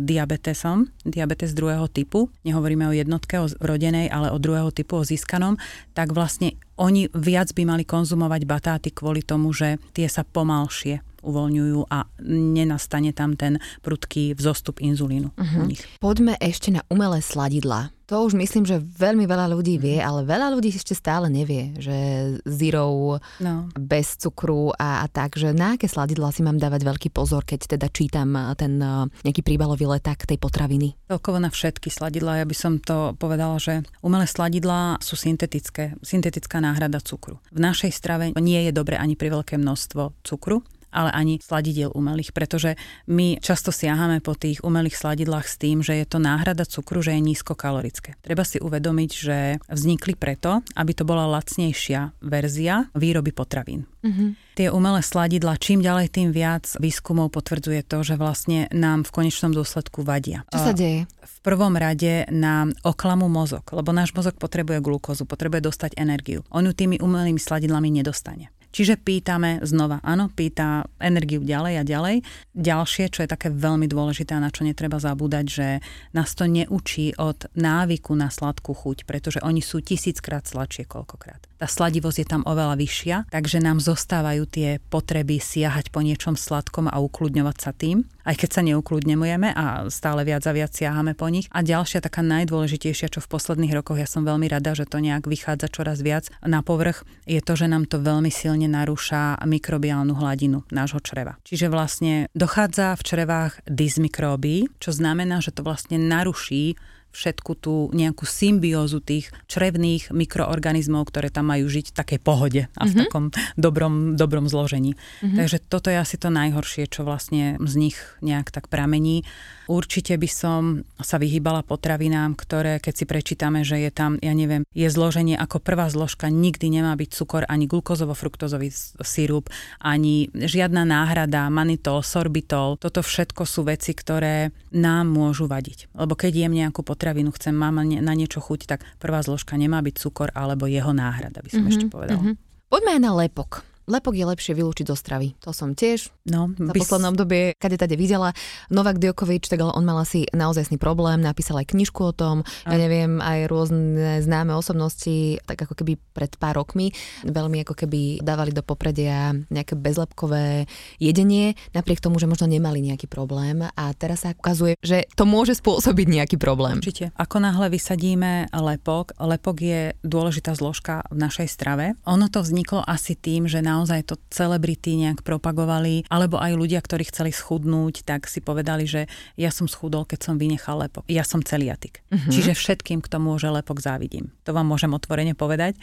[0.00, 5.56] diabetesom, diabetes druhého typu, nehovoríme o jednotke o vrodenej, ale o druhého typu, o získanom,
[5.92, 11.88] tak vlastne oni viac by mali konzumovať batáty kvôli tomu, že tie sa pomalšie uvoľňujú
[11.88, 15.60] a nenastane tam ten prudký vzostup inzulínu uh-huh.
[15.60, 15.82] u nich.
[15.98, 17.94] Poďme ešte na umelé sladidlá.
[18.04, 20.04] To už myslím, že veľmi veľa ľudí vie, mhm.
[20.04, 21.96] ale veľa ľudí ešte stále nevie, že
[22.44, 23.54] zero no.
[23.72, 27.76] bez cukru a, a tak, že na aké sladidlá si mám dávať veľký pozor, keď
[27.76, 28.76] teda čítam ten
[29.24, 30.92] nejaký príbalový leták tej potraviny.
[31.08, 36.60] Celkovo na všetky sladidlá, ja by som to povedala, že umelé sladidlá sú syntetické, syntetická
[36.60, 37.40] náhrada cukru.
[37.48, 40.60] V našej strave nie je dobre ani pri veľké množstvo cukru,
[40.94, 42.78] ale ani sladidiel umelých, pretože
[43.10, 47.18] my často siahame po tých umelých sladidlách s tým, že je to náhrada cukru, že
[47.18, 48.14] je nízkokalorické.
[48.22, 53.90] Treba si uvedomiť, že vznikli preto, aby to bola lacnejšia verzia výroby potravín.
[54.04, 54.54] Mm-hmm.
[54.54, 59.50] Tie umelé sladidla, čím ďalej, tým viac výskumov potvrdzuje to, že vlastne nám v konečnom
[59.50, 60.46] dôsledku vadia.
[60.52, 61.10] Čo sa deje?
[61.10, 66.46] V prvom rade nám oklamú mozog, lebo náš mozog potrebuje glukózu, potrebuje dostať energiu.
[66.54, 68.54] On ju tými umelými sladidlami nedostane.
[68.74, 72.16] Čiže pýtame znova, áno, pýta energiu ďalej a ďalej.
[72.58, 75.68] Ďalšie, čo je také veľmi dôležité a na čo netreba zabúdať, že
[76.10, 81.53] nás to neučí od návyku na sladkú chuť, pretože oni sú tisíckrát sladšie koľkokrát.
[81.64, 86.92] Tá sladivosť je tam oveľa vyššia, takže nám zostávajú tie potreby siahať po niečom sladkom
[86.92, 91.24] a ukludňovať sa tým, aj keď sa neukludňujeme a stále viac a viac siahame po
[91.32, 91.48] nich.
[91.48, 95.24] A ďalšia taká najdôležitejšia, čo v posledných rokoch ja som veľmi rada, že to nejak
[95.24, 100.68] vychádza čoraz viac na povrch, je to, že nám to veľmi silne narúša mikrobiálnu hladinu
[100.68, 101.40] nášho čreva.
[101.48, 106.76] Čiže vlastne dochádza v črevách dysmikróby, čo znamená, že to vlastne naruší
[107.14, 112.82] všetku tú nejakú symbiózu tých črevných mikroorganizmov, ktoré tam majú žiť v takej pohode a
[112.82, 113.00] v mm-hmm.
[113.06, 113.24] takom
[113.54, 114.98] dobrom, dobrom zložení.
[115.22, 115.38] Mm-hmm.
[115.38, 119.22] Takže toto je asi to najhoršie, čo vlastne z nich nejak tak pramení.
[119.66, 120.62] Určite by som
[121.00, 125.60] sa vyhýbala potravinám, ktoré, keď si prečítame, že je tam, ja neviem, je zloženie ako
[125.60, 128.68] prvá zložka, nikdy nemá byť cukor, ani glukozovo-fruktozový
[129.02, 129.48] sírup,
[129.80, 132.76] ani žiadna náhrada, manitol, sorbitol.
[132.76, 135.92] Toto všetko sú veci, ktoré nám môžu vadiť.
[135.96, 139.94] Lebo keď jem nejakú potravinu, chcem, mám na niečo chuť, tak prvá zložka nemá byť
[139.98, 142.20] cukor alebo jeho náhrada, by som mm-hmm, ešte povedala.
[142.20, 142.36] Mm-hmm.
[142.68, 143.73] Poďme aj na lepok.
[143.84, 145.36] Lepok je lepšie vylúčiť zo stravy.
[145.44, 146.88] To som tiež no, za bys...
[146.88, 148.32] poslednom obdobie kade tade videla.
[148.72, 152.72] Novak Djokovič, tak on mal asi naozajstný problém, napísal aj knižku o tom, a...
[152.72, 156.96] ja neviem, aj rôzne známe osobnosti, tak ako keby pred pár rokmi,
[157.28, 160.64] veľmi ako keby dávali do popredia nejaké bezlepkové
[160.96, 165.60] jedenie, napriek tomu, že možno nemali nejaký problém a teraz sa ukazuje, že to môže
[165.60, 166.80] spôsobiť nejaký problém.
[166.80, 167.12] Určite.
[167.20, 172.00] Ako náhle vysadíme lepok, lepok je dôležitá zložka v našej strave.
[172.08, 176.78] Ono to vzniklo asi tým, že na naozaj to celebrity nejak propagovali, alebo aj ľudia,
[176.78, 181.02] ktorí chceli schudnúť, tak si povedali, že ja som schudol, keď som vynechal lepok.
[181.10, 182.06] Ja som celiatik.
[182.14, 182.30] Uh-huh.
[182.30, 184.30] Čiže všetkým, kto môže lepok, závidím.
[184.46, 185.74] To vám môžem otvorene povedať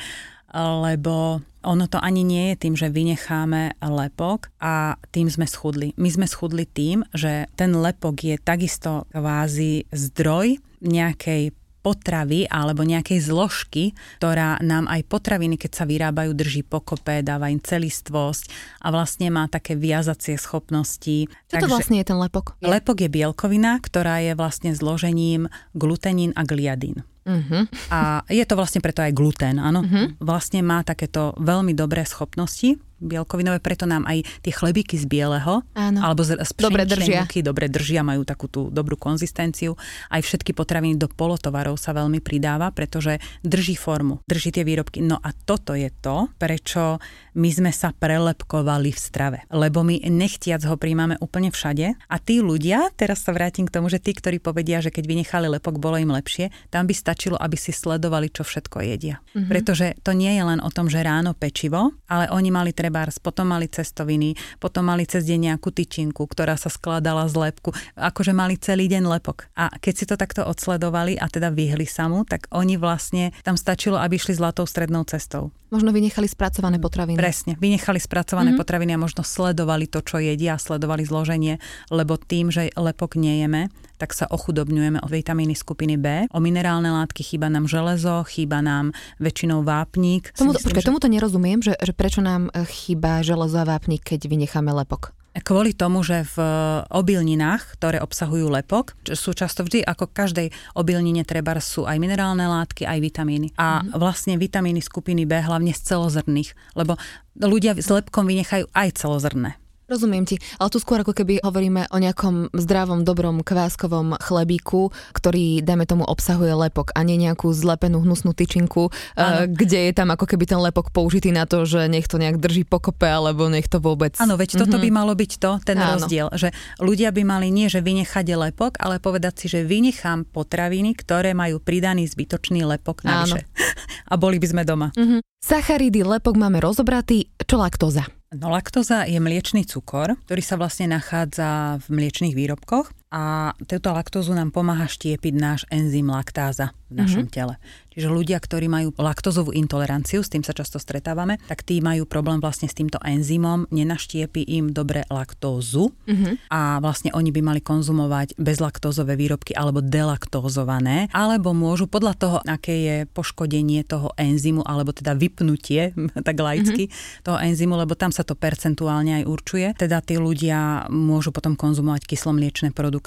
[0.60, 5.96] lebo ono to ani nie je tým, že vynecháme lepok a tým sme schudli.
[5.96, 13.20] My sme schudli tým, že ten lepok je takisto kvázi zdroj nejakej potravy alebo nejakej
[13.26, 18.50] zložky, ktorá nám aj potraviny, keď sa vyrábajú, drží pokope, dáva im celistvosť
[18.86, 21.28] a vlastne má také viazacie schopnosti.
[21.50, 22.56] Čo Takže, to vlastne je ten lepok?
[22.62, 27.04] Lepok je bielkovina, ktorá je vlastne zložením glutenín a gliadín.
[27.22, 27.70] Uh-huh.
[27.94, 29.86] A je to vlastne preto aj glutén, áno.
[29.86, 30.10] Uh-huh.
[30.18, 36.00] Vlastne má takéto veľmi dobré schopnosti bielkovinové, preto nám aj tie chlebíky z bieleho Áno.
[36.00, 37.26] alebo z, z dobre držia.
[37.26, 39.74] Múky dobre držia, majú takú tú dobrú konzistenciu.
[40.14, 45.02] Aj všetky potraviny do polotovarov sa veľmi pridáva, pretože drží formu, drží tie výrobky.
[45.02, 47.02] No a toto je to, prečo
[47.34, 49.38] my sme sa prelepkovali v strave.
[49.50, 53.88] Lebo my nechtiac ho príjmame úplne všade a tí ľudia, teraz sa vrátim k tomu,
[53.88, 57.56] že tí, ktorí povedia, že keď vynechali lepok, bolo im lepšie, tam by stačilo, aby
[57.56, 59.24] si sledovali, čo všetko jedia.
[59.32, 59.48] Mm-hmm.
[59.48, 63.24] Pretože to nie je len o tom, že ráno pečivo, ale oni mali treba trebárs,
[63.24, 68.36] potom mali cestoviny, potom mali cez deň nejakú tyčinku, ktorá sa skladala z lepku, akože
[68.36, 69.48] mali celý deň lepok.
[69.56, 73.56] A keď si to takto odsledovali a teda vyhli sa mu, tak oni vlastne, tam
[73.56, 75.56] stačilo, aby išli zlatou strednou cestou.
[75.72, 77.16] Možno vynechali spracované potraviny.
[77.16, 78.60] Presne, vynechali spracované mm-hmm.
[78.60, 84.18] potraviny a možno sledovali to, čo jedia, sledovali zloženie, lebo tým, že lepok nejeme, tak
[84.18, 86.26] sa ochudobňujeme o vitamíny skupiny B.
[86.34, 90.34] O minerálne látky chýba nám železo, chýba nám väčšinou vápnik.
[90.34, 90.90] Tomu, myslím, počkaj, že...
[90.90, 95.14] tomuto nerozumiem, že, že prečo nám e, chýba železo a vápnik, keď vynecháme lepok.
[95.32, 96.44] Kvôli tomu, že v
[96.92, 102.84] obilninách, ktoré obsahujú lepok, sú často vždy, ako každej obilnine treba sú aj minerálne látky,
[102.84, 103.56] aj vitamíny.
[103.56, 103.96] A mm.
[103.96, 107.00] vlastne vitamíny skupiny B hlavne z celozrných, lebo
[107.40, 109.61] ľudia s lepkom vynechajú aj celozrné.
[109.92, 115.60] Rozumiem ti, ale tu skôr ako keby hovoríme o nejakom zdravom, dobrom kváskovom chlebíku, ktorý,
[115.60, 118.88] dajme tomu, obsahuje lepok a nie nejakú zlepenú hnusnú tyčinku,
[119.20, 119.52] ano.
[119.52, 122.64] kde je tam ako keby ten lepok použitý na to, že nech to nejak drží
[122.64, 124.16] pokope, alebo nech to vôbec...
[124.24, 124.62] Áno, veď mm-hmm.
[124.64, 124.84] toto mhm.
[124.88, 126.00] by malo byť to, ten ano.
[126.00, 130.96] rozdiel, že ľudia by mali nie, že vynechať lepok, ale povedať si, že vynechám potraviny,
[130.96, 133.44] ktoré majú pridaný zbytočný lepok navyše.
[134.12, 134.96] a boli by sme doma.
[134.96, 135.31] Mm-hmm.
[135.42, 138.06] Sacharidy, lepok máme rozobratý, čo laktóza?
[138.30, 144.32] No laktóza je mliečný cukor, ktorý sa vlastne nachádza v mliečných výrobkoch a túto laktózu
[144.32, 147.36] nám pomáha štiepiť náš enzym laktáza v našom mm-hmm.
[147.36, 147.56] tele.
[147.92, 152.40] Čiže ľudia, ktorí majú laktózovú intoleranciu, s tým sa často stretávame, tak tí majú problém
[152.40, 156.52] vlastne s týmto enzymom, nenaštiepi im dobre laktózu mm-hmm.
[156.56, 162.76] a vlastne oni by mali konzumovať bezlaktózové výrobky alebo delaktózované, alebo môžu podľa toho, aké
[162.80, 165.92] je poškodenie toho enzymu, alebo teda vypnutie,
[166.28, 167.24] tak laicky, mm-hmm.
[167.28, 169.68] toho enzymu, lebo tam sa to percentuálne aj určuje.
[169.76, 173.01] Teda tí ľudia môžu potom konzumovať kyslomliečné produkty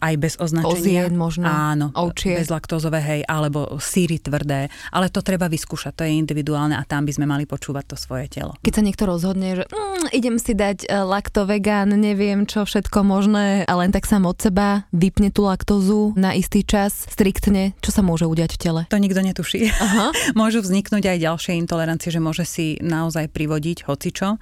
[0.00, 1.08] aj bez označenia.
[1.08, 1.44] Ozien možno.
[1.48, 2.38] Áno, Ovčie.
[2.38, 7.12] bezlaktózové, hej, alebo síry tvrdé, ale to treba vyskúšať, to je individuálne a tam by
[7.16, 8.54] sme mali počúvať to svoje telo.
[8.62, 13.64] Keď sa niekto rozhodne, že mm, idem si dať uh, laktovegán, neviem čo všetko možné
[13.66, 18.04] a len tak sám od seba vypne tú laktózu na istý čas, striktne, čo sa
[18.04, 18.80] môže udiať v tele?
[18.90, 19.70] To nikto netuší.
[19.70, 20.12] Aha.
[20.40, 24.36] Môžu vzniknúť aj ďalšie intolerancie, že môže si naozaj privodiť hocičo.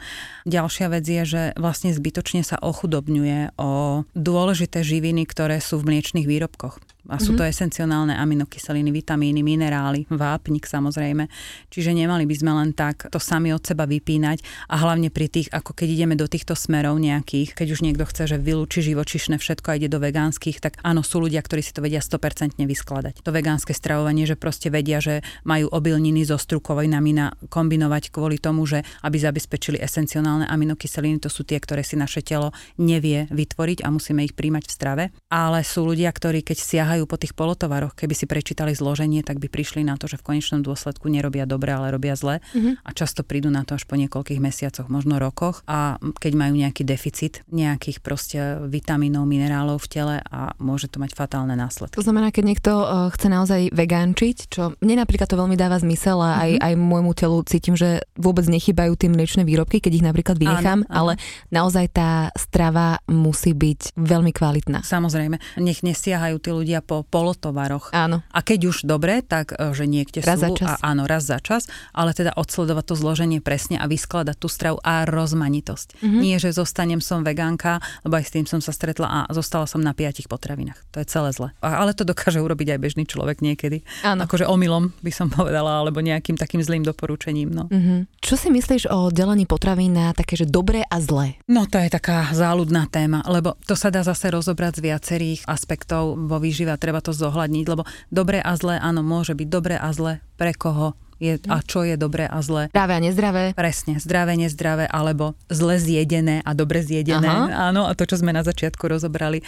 [0.48, 6.26] Ďalšia vec je, že vlastne zbytočne sa ochudobňuje o dôležité živiny, ktoré sú v mliečných
[6.26, 6.82] výrobkoch.
[7.08, 7.40] A sú mm-hmm.
[7.40, 11.26] to esenciálne aminokyseliny, vitamíny, minerály, vápnik samozrejme.
[11.72, 15.48] Čiže nemali by sme len tak to sami od seba vypínať a hlavne pri tých,
[15.48, 19.66] ako keď ideme do týchto smerov nejakých, keď už niekto chce, že vylúči živočišné všetko
[19.72, 23.24] a ide do vegánskych, tak áno, sú ľudia, ktorí si to vedia 100% vyskladať.
[23.24, 28.66] To vegánske stravovanie, že proste vedia, že majú obilniny so strukovinami na kombinovať kvôli tomu,
[28.66, 33.88] že aby zabezpečili esenciálne aminokyseliny, to sú tie, ktoré si naše telo nevie vytvoriť a
[33.92, 35.04] musíme ich príjmať v strave.
[35.30, 37.94] Ale sú ľudia, ktorí keď siahajú siahajú po tých polotovaroch.
[37.94, 41.70] Keby si prečítali zloženie, tak by prišli na to, že v konečnom dôsledku nerobia dobre,
[41.70, 42.42] ale robia zle.
[42.50, 42.82] Mm-hmm.
[42.82, 45.62] A často prídu na to až po niekoľkých mesiacoch, možno rokoch.
[45.70, 51.14] A keď majú nejaký deficit nejakých proste vitamínov, minerálov v tele a môže to mať
[51.14, 51.94] fatálne následky.
[51.94, 56.18] To znamená, keď niekto uh, chce naozaj vegánčiť, čo mne napríklad to veľmi dáva zmysel
[56.18, 56.66] a aj, mm-hmm.
[56.66, 60.90] aj môjmu telu cítim, že vôbec nechybajú tie mliečne výrobky, keď ich napríklad vynechám, áno,
[60.90, 60.98] áno.
[60.98, 61.12] ale
[61.54, 64.82] naozaj tá strava musí byť veľmi kvalitná.
[64.82, 67.92] Samozrejme, nech nesiahajú tí ľudia po polotovaroch.
[67.92, 68.24] Áno.
[68.32, 70.48] A keď už dobre, tak e, že niekde raz sú.
[70.48, 70.68] Za čas.
[70.80, 74.80] A, áno, raz za čas, ale teda odsledovať to zloženie presne a vyskladať tú stravu
[74.80, 76.00] a rozmanitosť.
[76.00, 76.20] Mm-hmm.
[76.24, 79.84] Nie, že zostanem som vegánka, lebo aj s tým som sa stretla a zostala som
[79.84, 80.80] na piatich potravinách.
[80.96, 81.52] To je celé zle.
[81.60, 83.84] Ale to dokáže urobiť aj bežný človek niekedy.
[84.00, 84.24] Áno.
[84.24, 87.52] Akože omylom by som povedala, alebo nejakým takým zlým doporučením.
[87.52, 87.68] No.
[87.68, 88.24] Mm-hmm.
[88.24, 91.36] Čo si myslíš o delení potravín na také, že dobré a zlé?
[91.50, 96.14] No to je taká záľudná téma, lebo to sa dá zase rozobrať z viacerých aspektov
[96.14, 100.20] vo výžive treba to zohľadniť, lebo dobré a zlé, áno, môže byť dobré a zlé
[100.36, 102.70] pre koho je, a čo je dobré a zlé.
[102.70, 103.44] Zdravé a nezdravé.
[103.58, 107.26] Presne, zdravé, nezdravé, alebo zle zjedené a dobre zjedené.
[107.26, 107.70] Aha.
[107.70, 109.42] Áno, a to, čo sme na začiatku rozobrali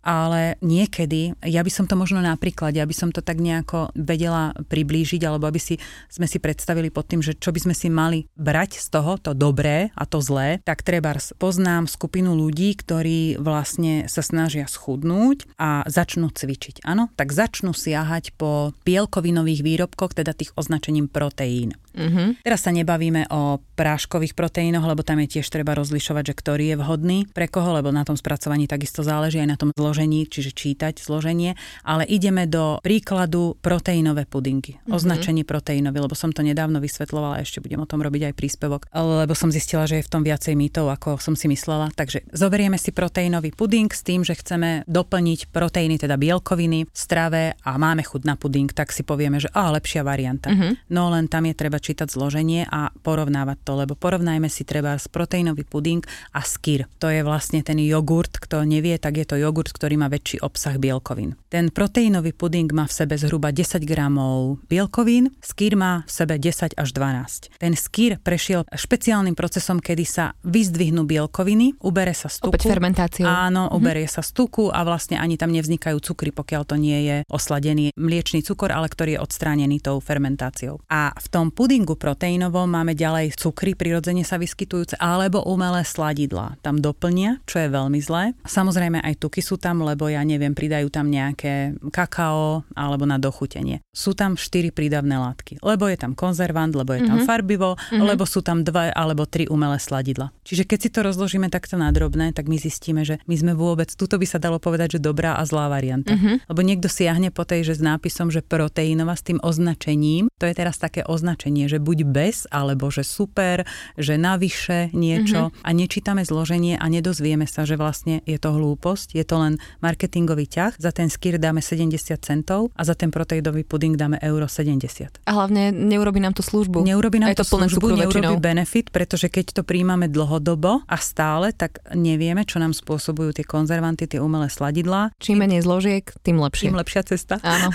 [0.00, 4.56] ale niekedy, ja by som to možno napríklad, ja by som to tak nejako vedela
[4.56, 5.76] priblížiť, alebo aby si,
[6.08, 9.36] sme si predstavili pod tým, že čo by sme si mali brať z toho, to
[9.36, 15.84] dobré a to zlé, tak treba poznám skupinu ľudí, ktorí vlastne sa snažia schudnúť a
[15.84, 16.86] začnú cvičiť.
[16.86, 21.74] Áno, tak začnú siahať po bielkovinových výrobkoch, teda tých označením proteín.
[21.94, 22.46] Mm-hmm.
[22.46, 26.76] Teraz sa nebavíme o práškových proteínoch, lebo tam je tiež treba rozlišovať, že ktorý je
[26.78, 31.02] vhodný pre koho, lebo na tom spracovaní takisto záleží aj na tom zložení, čiže čítať
[31.02, 34.94] zloženie, ale ideme do príkladu proteínové pudinky, mm-hmm.
[34.94, 39.34] označenie proteínové, lebo som to nedávno vysvetlovala, ešte budem o tom robiť aj príspevok, lebo
[39.34, 41.90] som zistila, že je v tom viacej mýtov, ako som si myslela.
[41.96, 47.56] Takže zoberieme si proteínový puding s tým, že chceme doplniť proteíny, teda bielkoviny v strave
[47.56, 50.52] a máme chuť na puding, tak si povieme, že a lepšia varianta.
[50.52, 50.92] Mm-hmm.
[50.94, 55.64] No len tam je treba čítať zloženie a porovnávať to, lebo porovnajme si treba proteínový
[55.64, 56.04] puding
[56.36, 56.86] a skyr.
[57.00, 60.76] To je vlastne ten jogurt, kto nevie, tak je to jogurt, ktorý má väčší obsah
[60.76, 61.40] bielkovín.
[61.48, 66.76] Ten proteínový puding má v sebe zhruba 10 gramov bielkovín, skyr má v sebe 10
[66.76, 67.56] až 12.
[67.56, 72.52] Ten skyr prešiel špeciálnym procesom, kedy sa vyzdvihnú bielkoviny, ubere sa z tuku.
[72.52, 73.26] Opäť fermentáciou.
[73.26, 73.74] Áno, mhm.
[73.76, 74.20] uberie mm-hmm.
[74.20, 78.42] sa z tuku a vlastne ani tam nevznikajú cukry, pokiaľ to nie je osladený mliečný
[78.42, 80.82] cukor, ale ktorý je odstránený tou fermentáciou.
[80.90, 86.58] A v tom pudingu proteínovom máme ďalej cukry prirodzene sa vyskytujúce alebo umelé sladidlá.
[86.66, 88.34] Tam doplnia, čo je veľmi zlé.
[88.42, 93.86] Samozrejme aj tuky sú tam, lebo ja neviem, pridajú tam nejaké kakao alebo na dochutenie.
[93.94, 97.30] Sú tam štyri prídavné látky, lebo je tam konzervant, lebo je tam mm-hmm.
[97.30, 98.02] farbivo, mm-hmm.
[98.02, 100.34] lebo sú tam dva alebo tri umelé sladidla.
[100.42, 103.94] Čiže keď si to rozložíme takto na drobné, tak my zistíme, že my sme vôbec,
[103.94, 106.18] tuto by sa dalo povedať, že dobrá a zlá varianta.
[106.18, 106.50] Mm-hmm.
[106.50, 110.54] Lebo niekto siahne po tej, že s nápisom, že proteínová s tým označením, to je
[110.56, 113.66] teraz také označenie, že buď bez, alebo že super,
[113.98, 115.66] že navyše niečo mm-hmm.
[115.66, 120.46] a nečítame zloženie a nedozvieme sa, že vlastne je to hlúposť, je to len marketingový
[120.46, 125.24] ťah, za ten skyr dáme 70 centov a za ten proteidový puding dáme euro 70.
[125.26, 126.84] A hlavne neurobi nám to službu.
[126.84, 131.80] Neurobi nám to, to službu, neurobi benefit, pretože keď to príjmame dlhodobo a stále, tak
[131.96, 135.16] nevieme, čo nám spôsobujú tie konzervanty, tie umelé sladidlá.
[135.18, 136.70] Čím menej zložiek, tým lepšie.
[136.70, 137.40] Tým lepšia cesta.
[137.40, 137.72] Áno.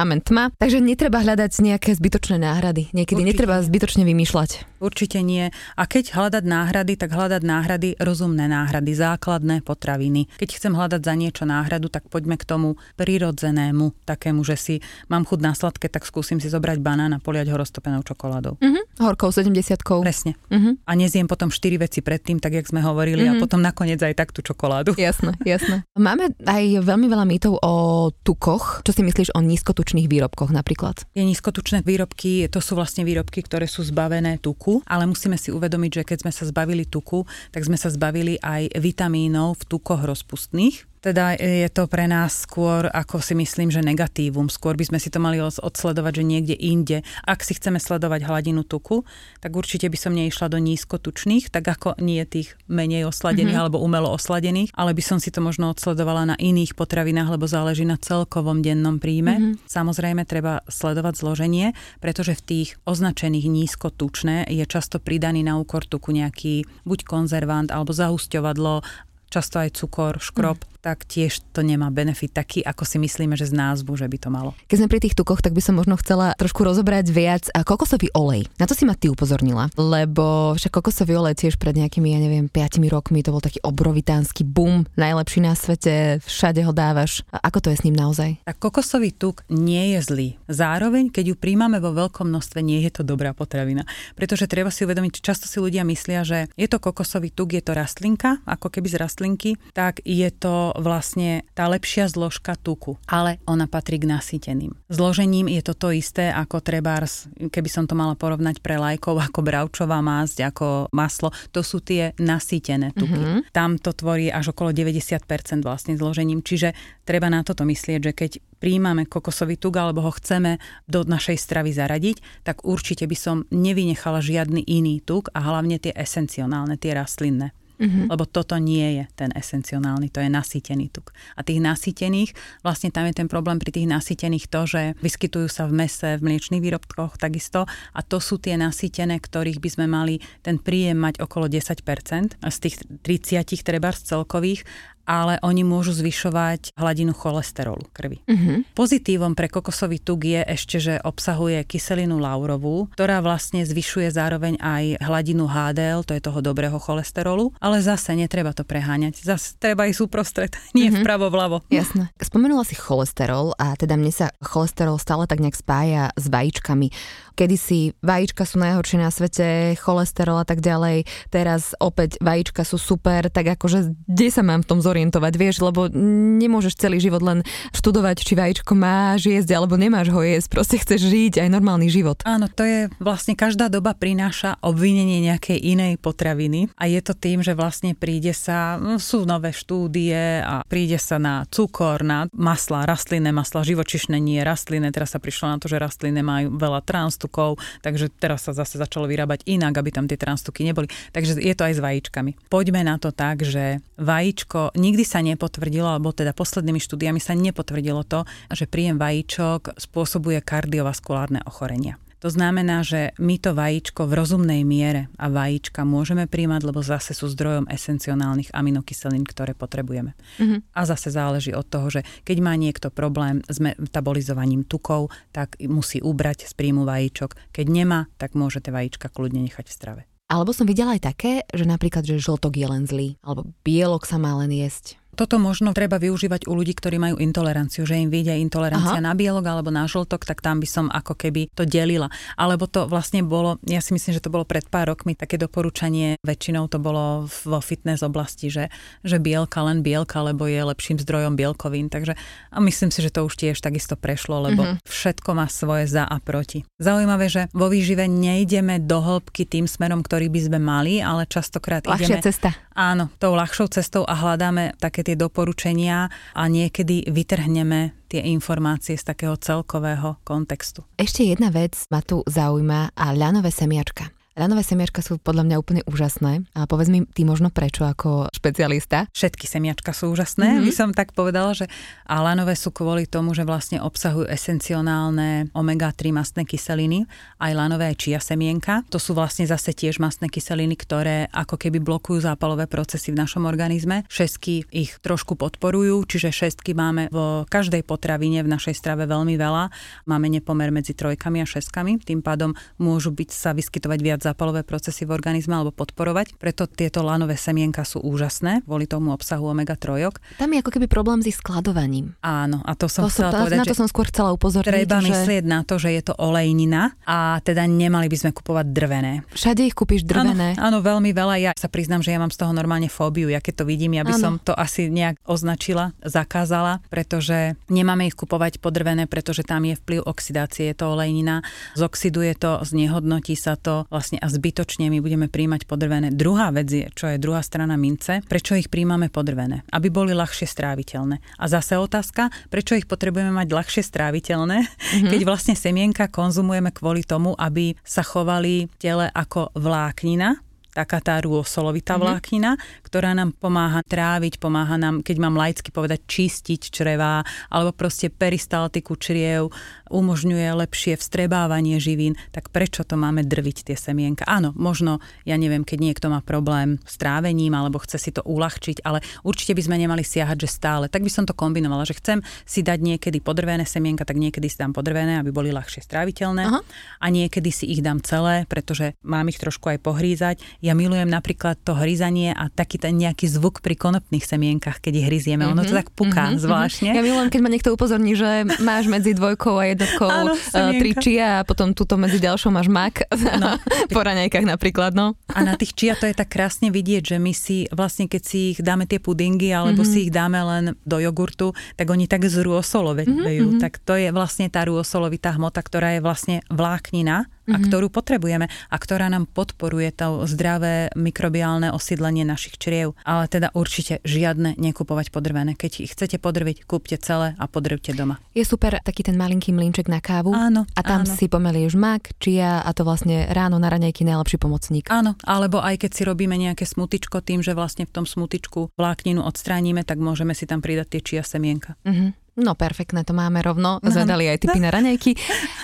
[0.00, 0.20] Amen.
[0.20, 0.52] Tma.
[0.60, 2.92] Takže netreba hľadať nejaké zbytočné náhrady.
[2.92, 3.22] Niekedy.
[3.26, 4.78] Netreba zbytočne vymýšľať.
[4.78, 5.50] Určite nie.
[5.74, 10.30] A keď hľadať náhrady, tak hľadať náhrady, rozumné náhrady, základné potraviny.
[10.38, 14.74] Keď chcem hľadať za niečo náhradu, tak poďme k tomu prirodzenému, takému, že si
[15.10, 18.60] mám chud na sladké, tak skúsim si zobrať banán a poliať ho roztopenou čokoládou.
[18.60, 18.82] Uh-huh.
[19.00, 19.58] Horkou 70
[20.04, 20.36] Presne.
[20.52, 20.76] Uh-huh.
[20.84, 23.40] A nezjem potom 4 veci predtým, tak jak sme hovorili, uh-huh.
[23.40, 24.92] a potom nakoniec aj tak tú čokoládu.
[25.00, 25.88] Jasné, jasné.
[25.96, 27.74] Máme aj veľmi veľa mýtov o
[28.12, 28.84] tukoch.
[28.84, 31.08] Čo si myslíš o nízkotučných výrobkoch napríklad?
[31.16, 36.02] Je nízkotučné výrobky, to sú vlastne výrobky, ktoré sú zbavené tuku, ale musíme si uvedomiť,
[36.02, 37.22] že keď sme sa zbavili tuku,
[37.54, 42.88] tak sme sa zbavili aj vitamínov v tukoch rozpustných teda je to pre nás skôr,
[42.90, 44.48] ako si myslím, že negatívum.
[44.50, 46.98] Skôr by sme si to mali odsledovať, že niekde inde.
[47.22, 49.06] Ak si chceme sledovať hladinu tuku,
[49.38, 53.62] tak určite by som neišla do nízkotučných, tak ako nie tých menej osladených mm-hmm.
[53.68, 57.84] alebo umelo osladených, ale by som si to možno odsledovala na iných potravinách, lebo záleží
[57.86, 59.38] na celkovom dennom príjme.
[59.38, 59.68] Mm-hmm.
[59.68, 61.66] Samozrejme, treba sledovať zloženie,
[62.02, 67.94] pretože v tých označených nízkotučné je často pridaný na úkor tuku nejaký buď konzervant alebo
[67.94, 68.82] zahusťovadlo
[69.26, 70.58] často aj cukor, škrob.
[70.62, 74.18] Mm tak tiež to nemá benefit taký, ako si myslíme, že z názvu, že by
[74.22, 74.54] to malo.
[74.70, 78.46] Keď sme pri tých tukoch, tak by som možno chcela trošku rozobrať viac kokosový olej.
[78.62, 82.46] Na to si ma ty upozornila, lebo však kokosový olej tiež pred nejakými, ja neviem,
[82.46, 87.26] 5 rokmi to bol taký obrovitánsky boom, najlepší na svete, všade ho dávaš.
[87.34, 88.38] A ako to je s ním naozaj?
[88.46, 90.28] Tak kokosový tuk nie je zlý.
[90.46, 93.82] Zároveň, keď ju príjmame vo veľkom množstve, nie je to dobrá potravina.
[94.14, 97.74] Pretože treba si uvedomiť, často si ľudia myslia, že je to kokosový tuk, je to
[97.74, 103.64] rastlinka, ako keby z rastlinky, tak je to vlastne tá lepšia zložka tuku, ale ona
[103.68, 104.72] patrí k nasýteným.
[104.92, 109.40] Zložením je to to isté ako trebárs, keby som to mala porovnať pre lajkov, ako
[109.42, 113.16] bravčová masť, ako maslo, to sú tie nasýtené tuky.
[113.16, 113.52] Mm-hmm.
[113.52, 115.20] Tam to tvorí až okolo 90%
[115.64, 116.72] vlastne zložením, čiže
[117.04, 120.58] treba na toto myslieť, že keď príjmame kokosový tuk alebo ho chceme
[120.88, 125.92] do našej stravy zaradiť, tak určite by som nevynechala žiadny iný tuk a hlavne tie
[125.92, 127.52] esencionálne, tie rastlinné.
[127.76, 128.08] Mm-hmm.
[128.08, 131.12] Lebo toto nie je ten esencionálny, to je nasýtený tuk.
[131.36, 132.32] A tých nasýtených,
[132.64, 136.24] vlastne tam je ten problém pri tých nasýtených to, že vyskytujú sa v mese, v
[136.24, 141.20] mliečných výrobkoch takisto a to sú tie nasýtené, ktorých by sme mali ten príjem mať
[141.20, 144.64] okolo 10% z tých 30 treba z celkových
[145.06, 148.20] ale oni môžu zvyšovať hladinu cholesterolu krvi.
[148.26, 148.66] Uh-huh.
[148.74, 155.00] Pozitívom pre kokosový tuk je ešte, že obsahuje kyselinu laurovú, ktorá vlastne zvyšuje zároveň aj
[155.00, 159.22] hladinu HDL, to je toho dobrého cholesterolu, ale zase netreba to preháňať.
[159.22, 161.00] Zase treba ísť uprostred, nie uh-huh.
[161.06, 161.62] vpravo, vľavo.
[161.70, 162.10] Jasné.
[162.18, 166.90] Spomenula si cholesterol a teda mne sa cholesterol stále tak nejak spája s vajíčkami.
[167.36, 171.04] Kedysi vajíčka sú najhoršie na svete, cholesterol a tak ďalej.
[171.28, 175.92] Teraz opäť vajíčka sú super, tak akože kde sa mám v tom zorientovať, vieš, lebo
[176.40, 177.44] nemôžeš celý život len
[177.76, 182.24] študovať, či vajíčko máš jesť alebo nemáš ho jesť, proste chceš žiť aj normálny život.
[182.24, 187.44] Áno, to je vlastne každá doba prináša obvinenie nejakej inej potraviny a je to tým,
[187.44, 192.88] že vlastne príde sa, no, sú nové štúdie a príde sa na cukor, na masla,
[192.88, 197.25] rastlinné masla, živočišné nie, rastlinné, teraz sa prišlo na to, že rastlinné majú veľa transtu
[197.26, 200.86] transtukov, takže teraz sa zase začalo vyrábať inak, aby tam tie transtuky neboli.
[201.10, 202.30] Takže je to aj s vajíčkami.
[202.46, 208.06] Poďme na to tak, že vajíčko nikdy sa nepotvrdilo, alebo teda poslednými štúdiami sa nepotvrdilo
[208.06, 208.22] to,
[208.54, 211.98] že príjem vajíčok spôsobuje kardiovaskulárne ochorenia.
[212.24, 217.12] To znamená, že my to vajíčko v rozumnej miere a vajíčka môžeme príjmať, lebo zase
[217.12, 220.16] sú zdrojom esencionálnych aminokyselín, ktoré potrebujeme.
[220.40, 220.64] Uh-huh.
[220.72, 226.00] A zase záleží od toho, že keď má niekto problém s metabolizovaním tukov, tak musí
[226.00, 227.52] ubrať z príjmu vajíčok.
[227.52, 230.02] Keď nemá, tak môže tie vajíčka kľudne nechať v strave.
[230.26, 234.18] Alebo som videla aj také, že napríklad, že žltok je len zlý, alebo bielok sa
[234.18, 234.98] má len jesť.
[235.16, 239.06] Toto možno treba využívať u ľudí, ktorí majú intoleranciu, že im vyjde intolerancia Aha.
[239.08, 242.12] na bielok alebo na žltok, tak tam by som ako keby to delila.
[242.36, 246.20] Alebo to vlastne bolo, ja si myslím, že to bolo pred pár rokmi také doporučanie,
[246.20, 248.68] väčšinou to bolo vo fitness oblasti, že,
[249.00, 251.88] že bielka len bielka, lebo je lepším zdrojom bielkovín.
[251.88, 252.12] Takže
[252.52, 254.76] a myslím si, že to už tiež takisto prešlo, lebo uh-huh.
[254.84, 256.68] všetko má svoje za a proti.
[256.76, 261.88] Zaujímavé, že vo výžive nejdeme do hĺbky tým smerom, ktorý by sme mali, ale častokrát
[261.88, 262.26] Ľahšia ideme...
[262.26, 262.52] cesta.
[262.76, 269.06] Áno, tou ľahšou cestou a hľadáme také tie doporučenia a niekedy vytrhneme tie informácie z
[269.06, 270.82] takého celkového kontextu.
[270.98, 274.15] Ešte jedna vec ma tu zaujíma a ľanové semiačka.
[274.36, 276.44] Ranové semiačka sú podľa mňa úplne úžasné.
[276.52, 279.08] A povedz mi ty možno prečo ako špecialista.
[279.16, 280.66] Všetky semiačka sú úžasné, mm-hmm.
[280.68, 281.72] by som tak povedala, že
[282.04, 287.08] a lanové sú kvôli tomu, že vlastne obsahujú esencionálne omega-3 mastné kyseliny,
[287.40, 288.84] aj lanové aj čia semienka.
[288.92, 293.48] To sú vlastne zase tiež mastné kyseliny, ktoré ako keby blokujú zápalové procesy v našom
[293.48, 294.04] organizme.
[294.12, 299.72] Šesky ich trošku podporujú, čiže šestky máme v každej potravine v našej strave veľmi veľa.
[300.04, 305.06] Máme nepomer medzi trojkami a šeskami, tým pádom môžu byť sa vyskytovať viac zápalové procesy
[305.06, 306.34] v organizme alebo podporovať.
[306.36, 310.10] Preto tieto lanové semienka sú úžasné kvôli tomu obsahu omega-3.
[310.42, 312.18] Tam je ako keby problém s ich skladovaním.
[312.24, 314.66] Áno, a to som to chcela to, povedať, Na to som skôr chcela upozorniť.
[314.66, 315.14] Treba že...
[315.14, 319.12] myslieť na to, že je to olejnina a teda nemali by sme kupovať drvené.
[319.30, 320.58] Všade ich kúpiš drvené.
[320.58, 321.34] Áno, áno, veľmi veľa.
[321.38, 323.30] Ja sa priznám, že ja mám z toho normálne fóbiu.
[323.30, 324.22] Ja keď to vidím, ja by áno.
[324.22, 330.00] som to asi nejak označila, zakázala, pretože nemáme ich kupovať podrvené, pretože tam je vplyv
[330.02, 331.44] oxidácie, je to olejnina,
[331.76, 336.08] zoxiduje to, znehodnotí sa to, vlastne vlastne a zbytočne my budeme príjmať podrvené.
[336.12, 340.48] Druhá vec je, čo je druhá strana mince, prečo ich príjmame podrvené, aby boli ľahšie
[340.48, 341.20] stráviteľné.
[341.36, 345.10] A zase otázka, prečo ich potrebujeme mať ľahšie stráviteľné, mm-hmm.
[345.12, 350.40] keď vlastne semienka konzumujeme kvôli tomu, aby sa chovali tele ako vláknina,
[350.72, 352.04] taká tá rôsolovitá mm-hmm.
[352.04, 352.50] vláknina,
[352.86, 358.94] ktorá nám pomáha tráviť, pomáha nám, keď mám laicky povedať, čistiť črevá, alebo proste peristaltiku
[358.94, 359.50] čriev,
[359.90, 364.22] umožňuje lepšie vstrebávanie živín, tak prečo to máme drviť tie semienka?
[364.26, 368.86] Áno, možno, ja neviem, keď niekto má problém s trávením alebo chce si to uľahčiť,
[368.86, 370.86] ale určite by sme nemali siahať, že stále.
[370.86, 374.62] Tak by som to kombinovala, že chcem si dať niekedy podrvené semienka, tak niekedy si
[374.62, 376.60] dám podrvené, aby boli ľahšie stráviteľné Aha.
[377.02, 380.36] a niekedy si ich dám celé, pretože mám ich trošku aj pohrízať.
[380.62, 385.06] Ja milujem napríklad to hryzanie a taký ten nejaký zvuk pri konopných semienkach, keď ich
[385.06, 385.46] hryzieme.
[385.46, 385.54] Mm-hmm.
[385.56, 386.42] Ono to mhm, tak puká mm-hmm.
[386.42, 386.90] zvláštne.
[386.92, 390.92] Ja milujem, keď ma niekto upozorní, že máš medzi dvojkou a jednotkou Áno, uh, tri
[390.96, 393.06] čia a potom túto medzi ďalšou máš mak.
[393.36, 393.58] No.
[393.94, 395.14] po raňajkách napríklad, no.
[395.30, 398.56] A na tých čia to je tak krásne vidieť, že my si vlastne, keď si
[398.56, 399.92] ich dáme tie pudingy alebo mm-hmm.
[399.92, 403.12] si ich dáme len do jogurtu, tak oni tak zrôsolovejú.
[403.56, 403.62] Mm-hmm.
[403.62, 407.66] Tak to je vlastne tá rôsolovitá hmota, ktorá je vlastne vláknina a mm-hmm.
[407.70, 412.98] ktorú potrebujeme a ktorá nám podporuje to zdravé mikrobiálne osídlenie našich čriev.
[413.06, 415.54] Ale teda určite žiadne nekupovať podrvené.
[415.54, 418.18] Keď ich chcete podrviť, kúpte celé a podrvte doma.
[418.34, 420.34] Je super taký ten malinký mlinček na kávu.
[420.34, 420.66] Áno.
[420.74, 421.14] A tam áno.
[421.14, 424.90] si pomeli už mak, čia a to vlastne ráno na raňajky najlepší pomocník.
[424.90, 429.22] Áno, alebo aj keď si robíme nejaké smutičko tým, že vlastne v tom smutičku vlákninu
[429.22, 431.78] odstránime, tak môžeme si tam pridať tie čia semienka.
[431.86, 432.25] Mm-hmm.
[432.36, 433.80] No perfektné, to máme rovno.
[433.80, 434.68] No, Zvedali aj typy no.
[434.68, 435.16] na raňajky.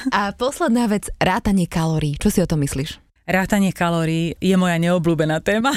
[0.08, 2.16] A posledná vec, rátanie kalórií.
[2.16, 2.96] Čo si o tom myslíš?
[3.22, 5.70] Rátanie kalórií je moja neobľúbená téma.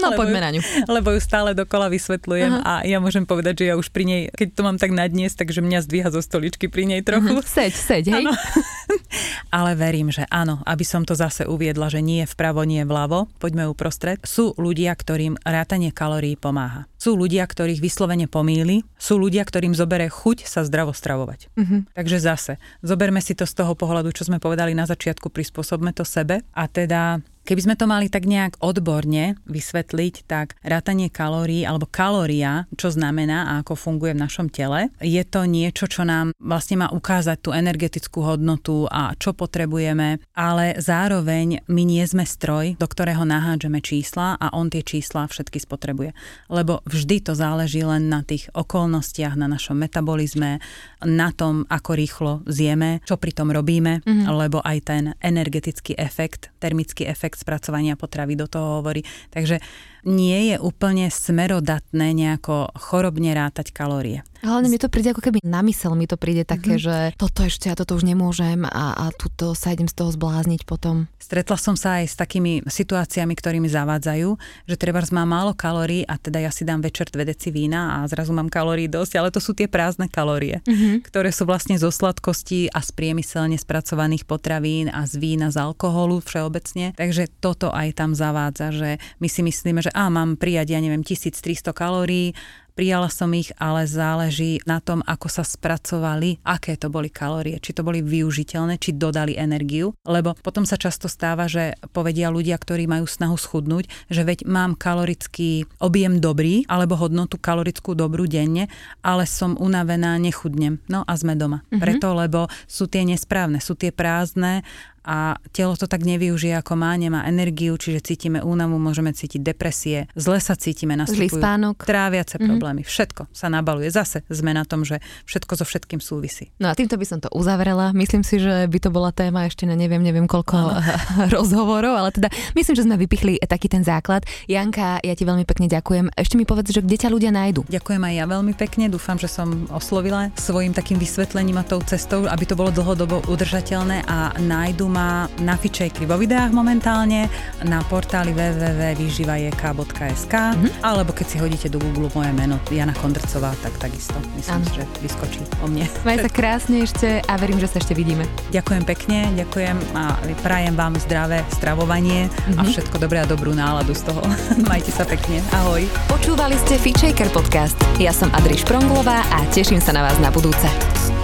[0.00, 0.60] No poďme na ňu.
[0.88, 2.64] Lebo ju stále dokola vysvetľujem Aha.
[2.64, 5.36] a ja môžem povedať, že ja už pri nej, keď to mám tak na dnes,
[5.36, 7.36] takže mňa zdvíha zo stoličky pri nej trochu.
[7.36, 7.44] Uh-huh.
[7.44, 8.24] Seď, seď, hej.
[9.56, 13.66] Ale verím, že áno, aby som to zase uviedla, že nie vpravo, nie vľavo, poďme
[13.66, 14.20] uprostred.
[14.22, 16.86] Sú ľudia, ktorým rátanie kalórií pomáha.
[17.00, 21.48] Sú ľudia, ktorých vyslovene pomýli, sú ľudia, ktorým zobere chuť sa zdravo stravovať.
[21.56, 21.80] Uh-huh.
[21.96, 22.52] Takže zase,
[22.84, 26.64] zoberme si to z toho pohľadu, čo sme povedali na začiatku, prispôsobme to sebe a
[26.68, 32.92] teda Keby sme to mali tak nejak odborne vysvetliť, tak rátanie kalórií alebo kalória, čo
[32.92, 37.38] znamená a ako funguje v našom tele, je to niečo, čo nám vlastne má ukázať
[37.40, 43.80] tú energetickú hodnotu a čo potrebujeme, ale zároveň my nie sme stroj, do ktorého nahádžeme
[43.80, 46.12] čísla a on tie čísla všetky spotrebuje.
[46.52, 50.60] Lebo vždy to záleží len na tých okolnostiach, na našom metabolizme,
[51.02, 54.26] na tom, ako rýchlo zjeme, čo pri tom robíme, mm-hmm.
[54.28, 59.02] lebo aj ten energetický efekt, termický efekt spracovania potravy do toho hovorí.
[59.30, 59.58] Takže
[60.04, 64.24] nie je úplne smerodatné nejako chorobne rátať kalórie.
[64.40, 66.86] Hlavne mi to príde ako keby na mysel, mi to príde také, mm-hmm.
[66.88, 70.64] že toto ešte, ja toto už nemôžem a, a tuto sa idem z toho zblázniť
[70.64, 71.12] potom.
[71.20, 74.28] Stretla som sa aj s takými situáciami, ktorými zavádzajú,
[74.64, 78.08] že treba má málo kalórií a teda ja si dám večer dve deci vína a
[78.08, 81.04] zrazu mám kalórií dosť, ale to sú tie prázdne kalórie, mm-hmm.
[81.04, 86.24] ktoré sú vlastne zo sladkostí a z priemyselne spracovaných potravín a z vína, z alkoholu
[86.24, 86.96] všeobecne.
[86.96, 88.90] Takže toto aj tam zavádza, že
[89.20, 92.32] my si myslíme, že a mám prijať, ja neviem, 1300 kalórií
[92.80, 97.76] Prijala som ich, ale záleží na tom, ako sa spracovali, aké to boli kalórie, či
[97.76, 102.88] to boli využiteľné, či dodali energiu, lebo potom sa často stáva, že povedia ľudia, ktorí
[102.88, 108.72] majú snahu schudnúť, že veď mám kalorický objem dobrý, alebo hodnotu kalorickú dobrú denne,
[109.04, 110.80] ale som unavená, nechudnem.
[110.88, 111.60] No a sme doma.
[111.68, 111.80] Mm-hmm.
[111.84, 114.64] Preto, lebo sú tie nesprávne, sú tie prázdne
[115.04, 120.06] a telo to tak nevyužije ako má, nemá energiu, čiže cítime únavu, môžeme cítiť depresie,
[120.12, 121.88] zle sa cítime, nastupujú spánok.
[121.88, 122.48] tráviace mm-hmm.
[122.52, 123.88] problémy, všetko sa nabaluje.
[123.90, 126.52] Zase sme na tom, že všetko so všetkým súvisí.
[126.60, 127.96] No a týmto by som to uzavrela.
[127.96, 130.78] Myslím si, že by to bola téma ešte na neviem, neviem koľko no.
[131.34, 134.22] rozhovorov, ale teda myslím, že sme vypichli taký ten základ.
[134.46, 136.12] Janka, ja ti veľmi pekne ďakujem.
[136.14, 137.66] Ešte mi povedz, že kde ťa ľudia nájdu.
[137.66, 138.86] Ďakujem aj ja veľmi pekne.
[138.92, 144.06] Dúfam, že som oslovila svojim takým vysvetlením a tou cestou, aby to bolo dlhodobo udržateľné
[144.06, 144.99] a nájdu ma
[145.40, 147.28] na Fitshakeri vo videách momentálne,
[147.64, 150.84] na portáli www.vyživajek.sk mm-hmm.
[150.84, 154.74] alebo keď si hodíte do Google moje meno Jana Kondrcová, tak takisto myslím, ano.
[154.74, 155.86] že vyskočí o mne.
[156.06, 158.26] Maj sa krásne ešte a verím, že sa ešte vidíme.
[158.50, 162.58] Ďakujem pekne, ďakujem a prajem vám zdravé stravovanie mm-hmm.
[162.58, 164.20] a všetko dobré a dobrú náladu z toho.
[164.70, 165.44] Majte sa pekne.
[165.52, 165.84] Ahoj.
[166.08, 167.76] Počúvali ste Fitchaker podcast.
[168.00, 171.19] Ja som Adri Špronglová a teším sa na vás na budúce.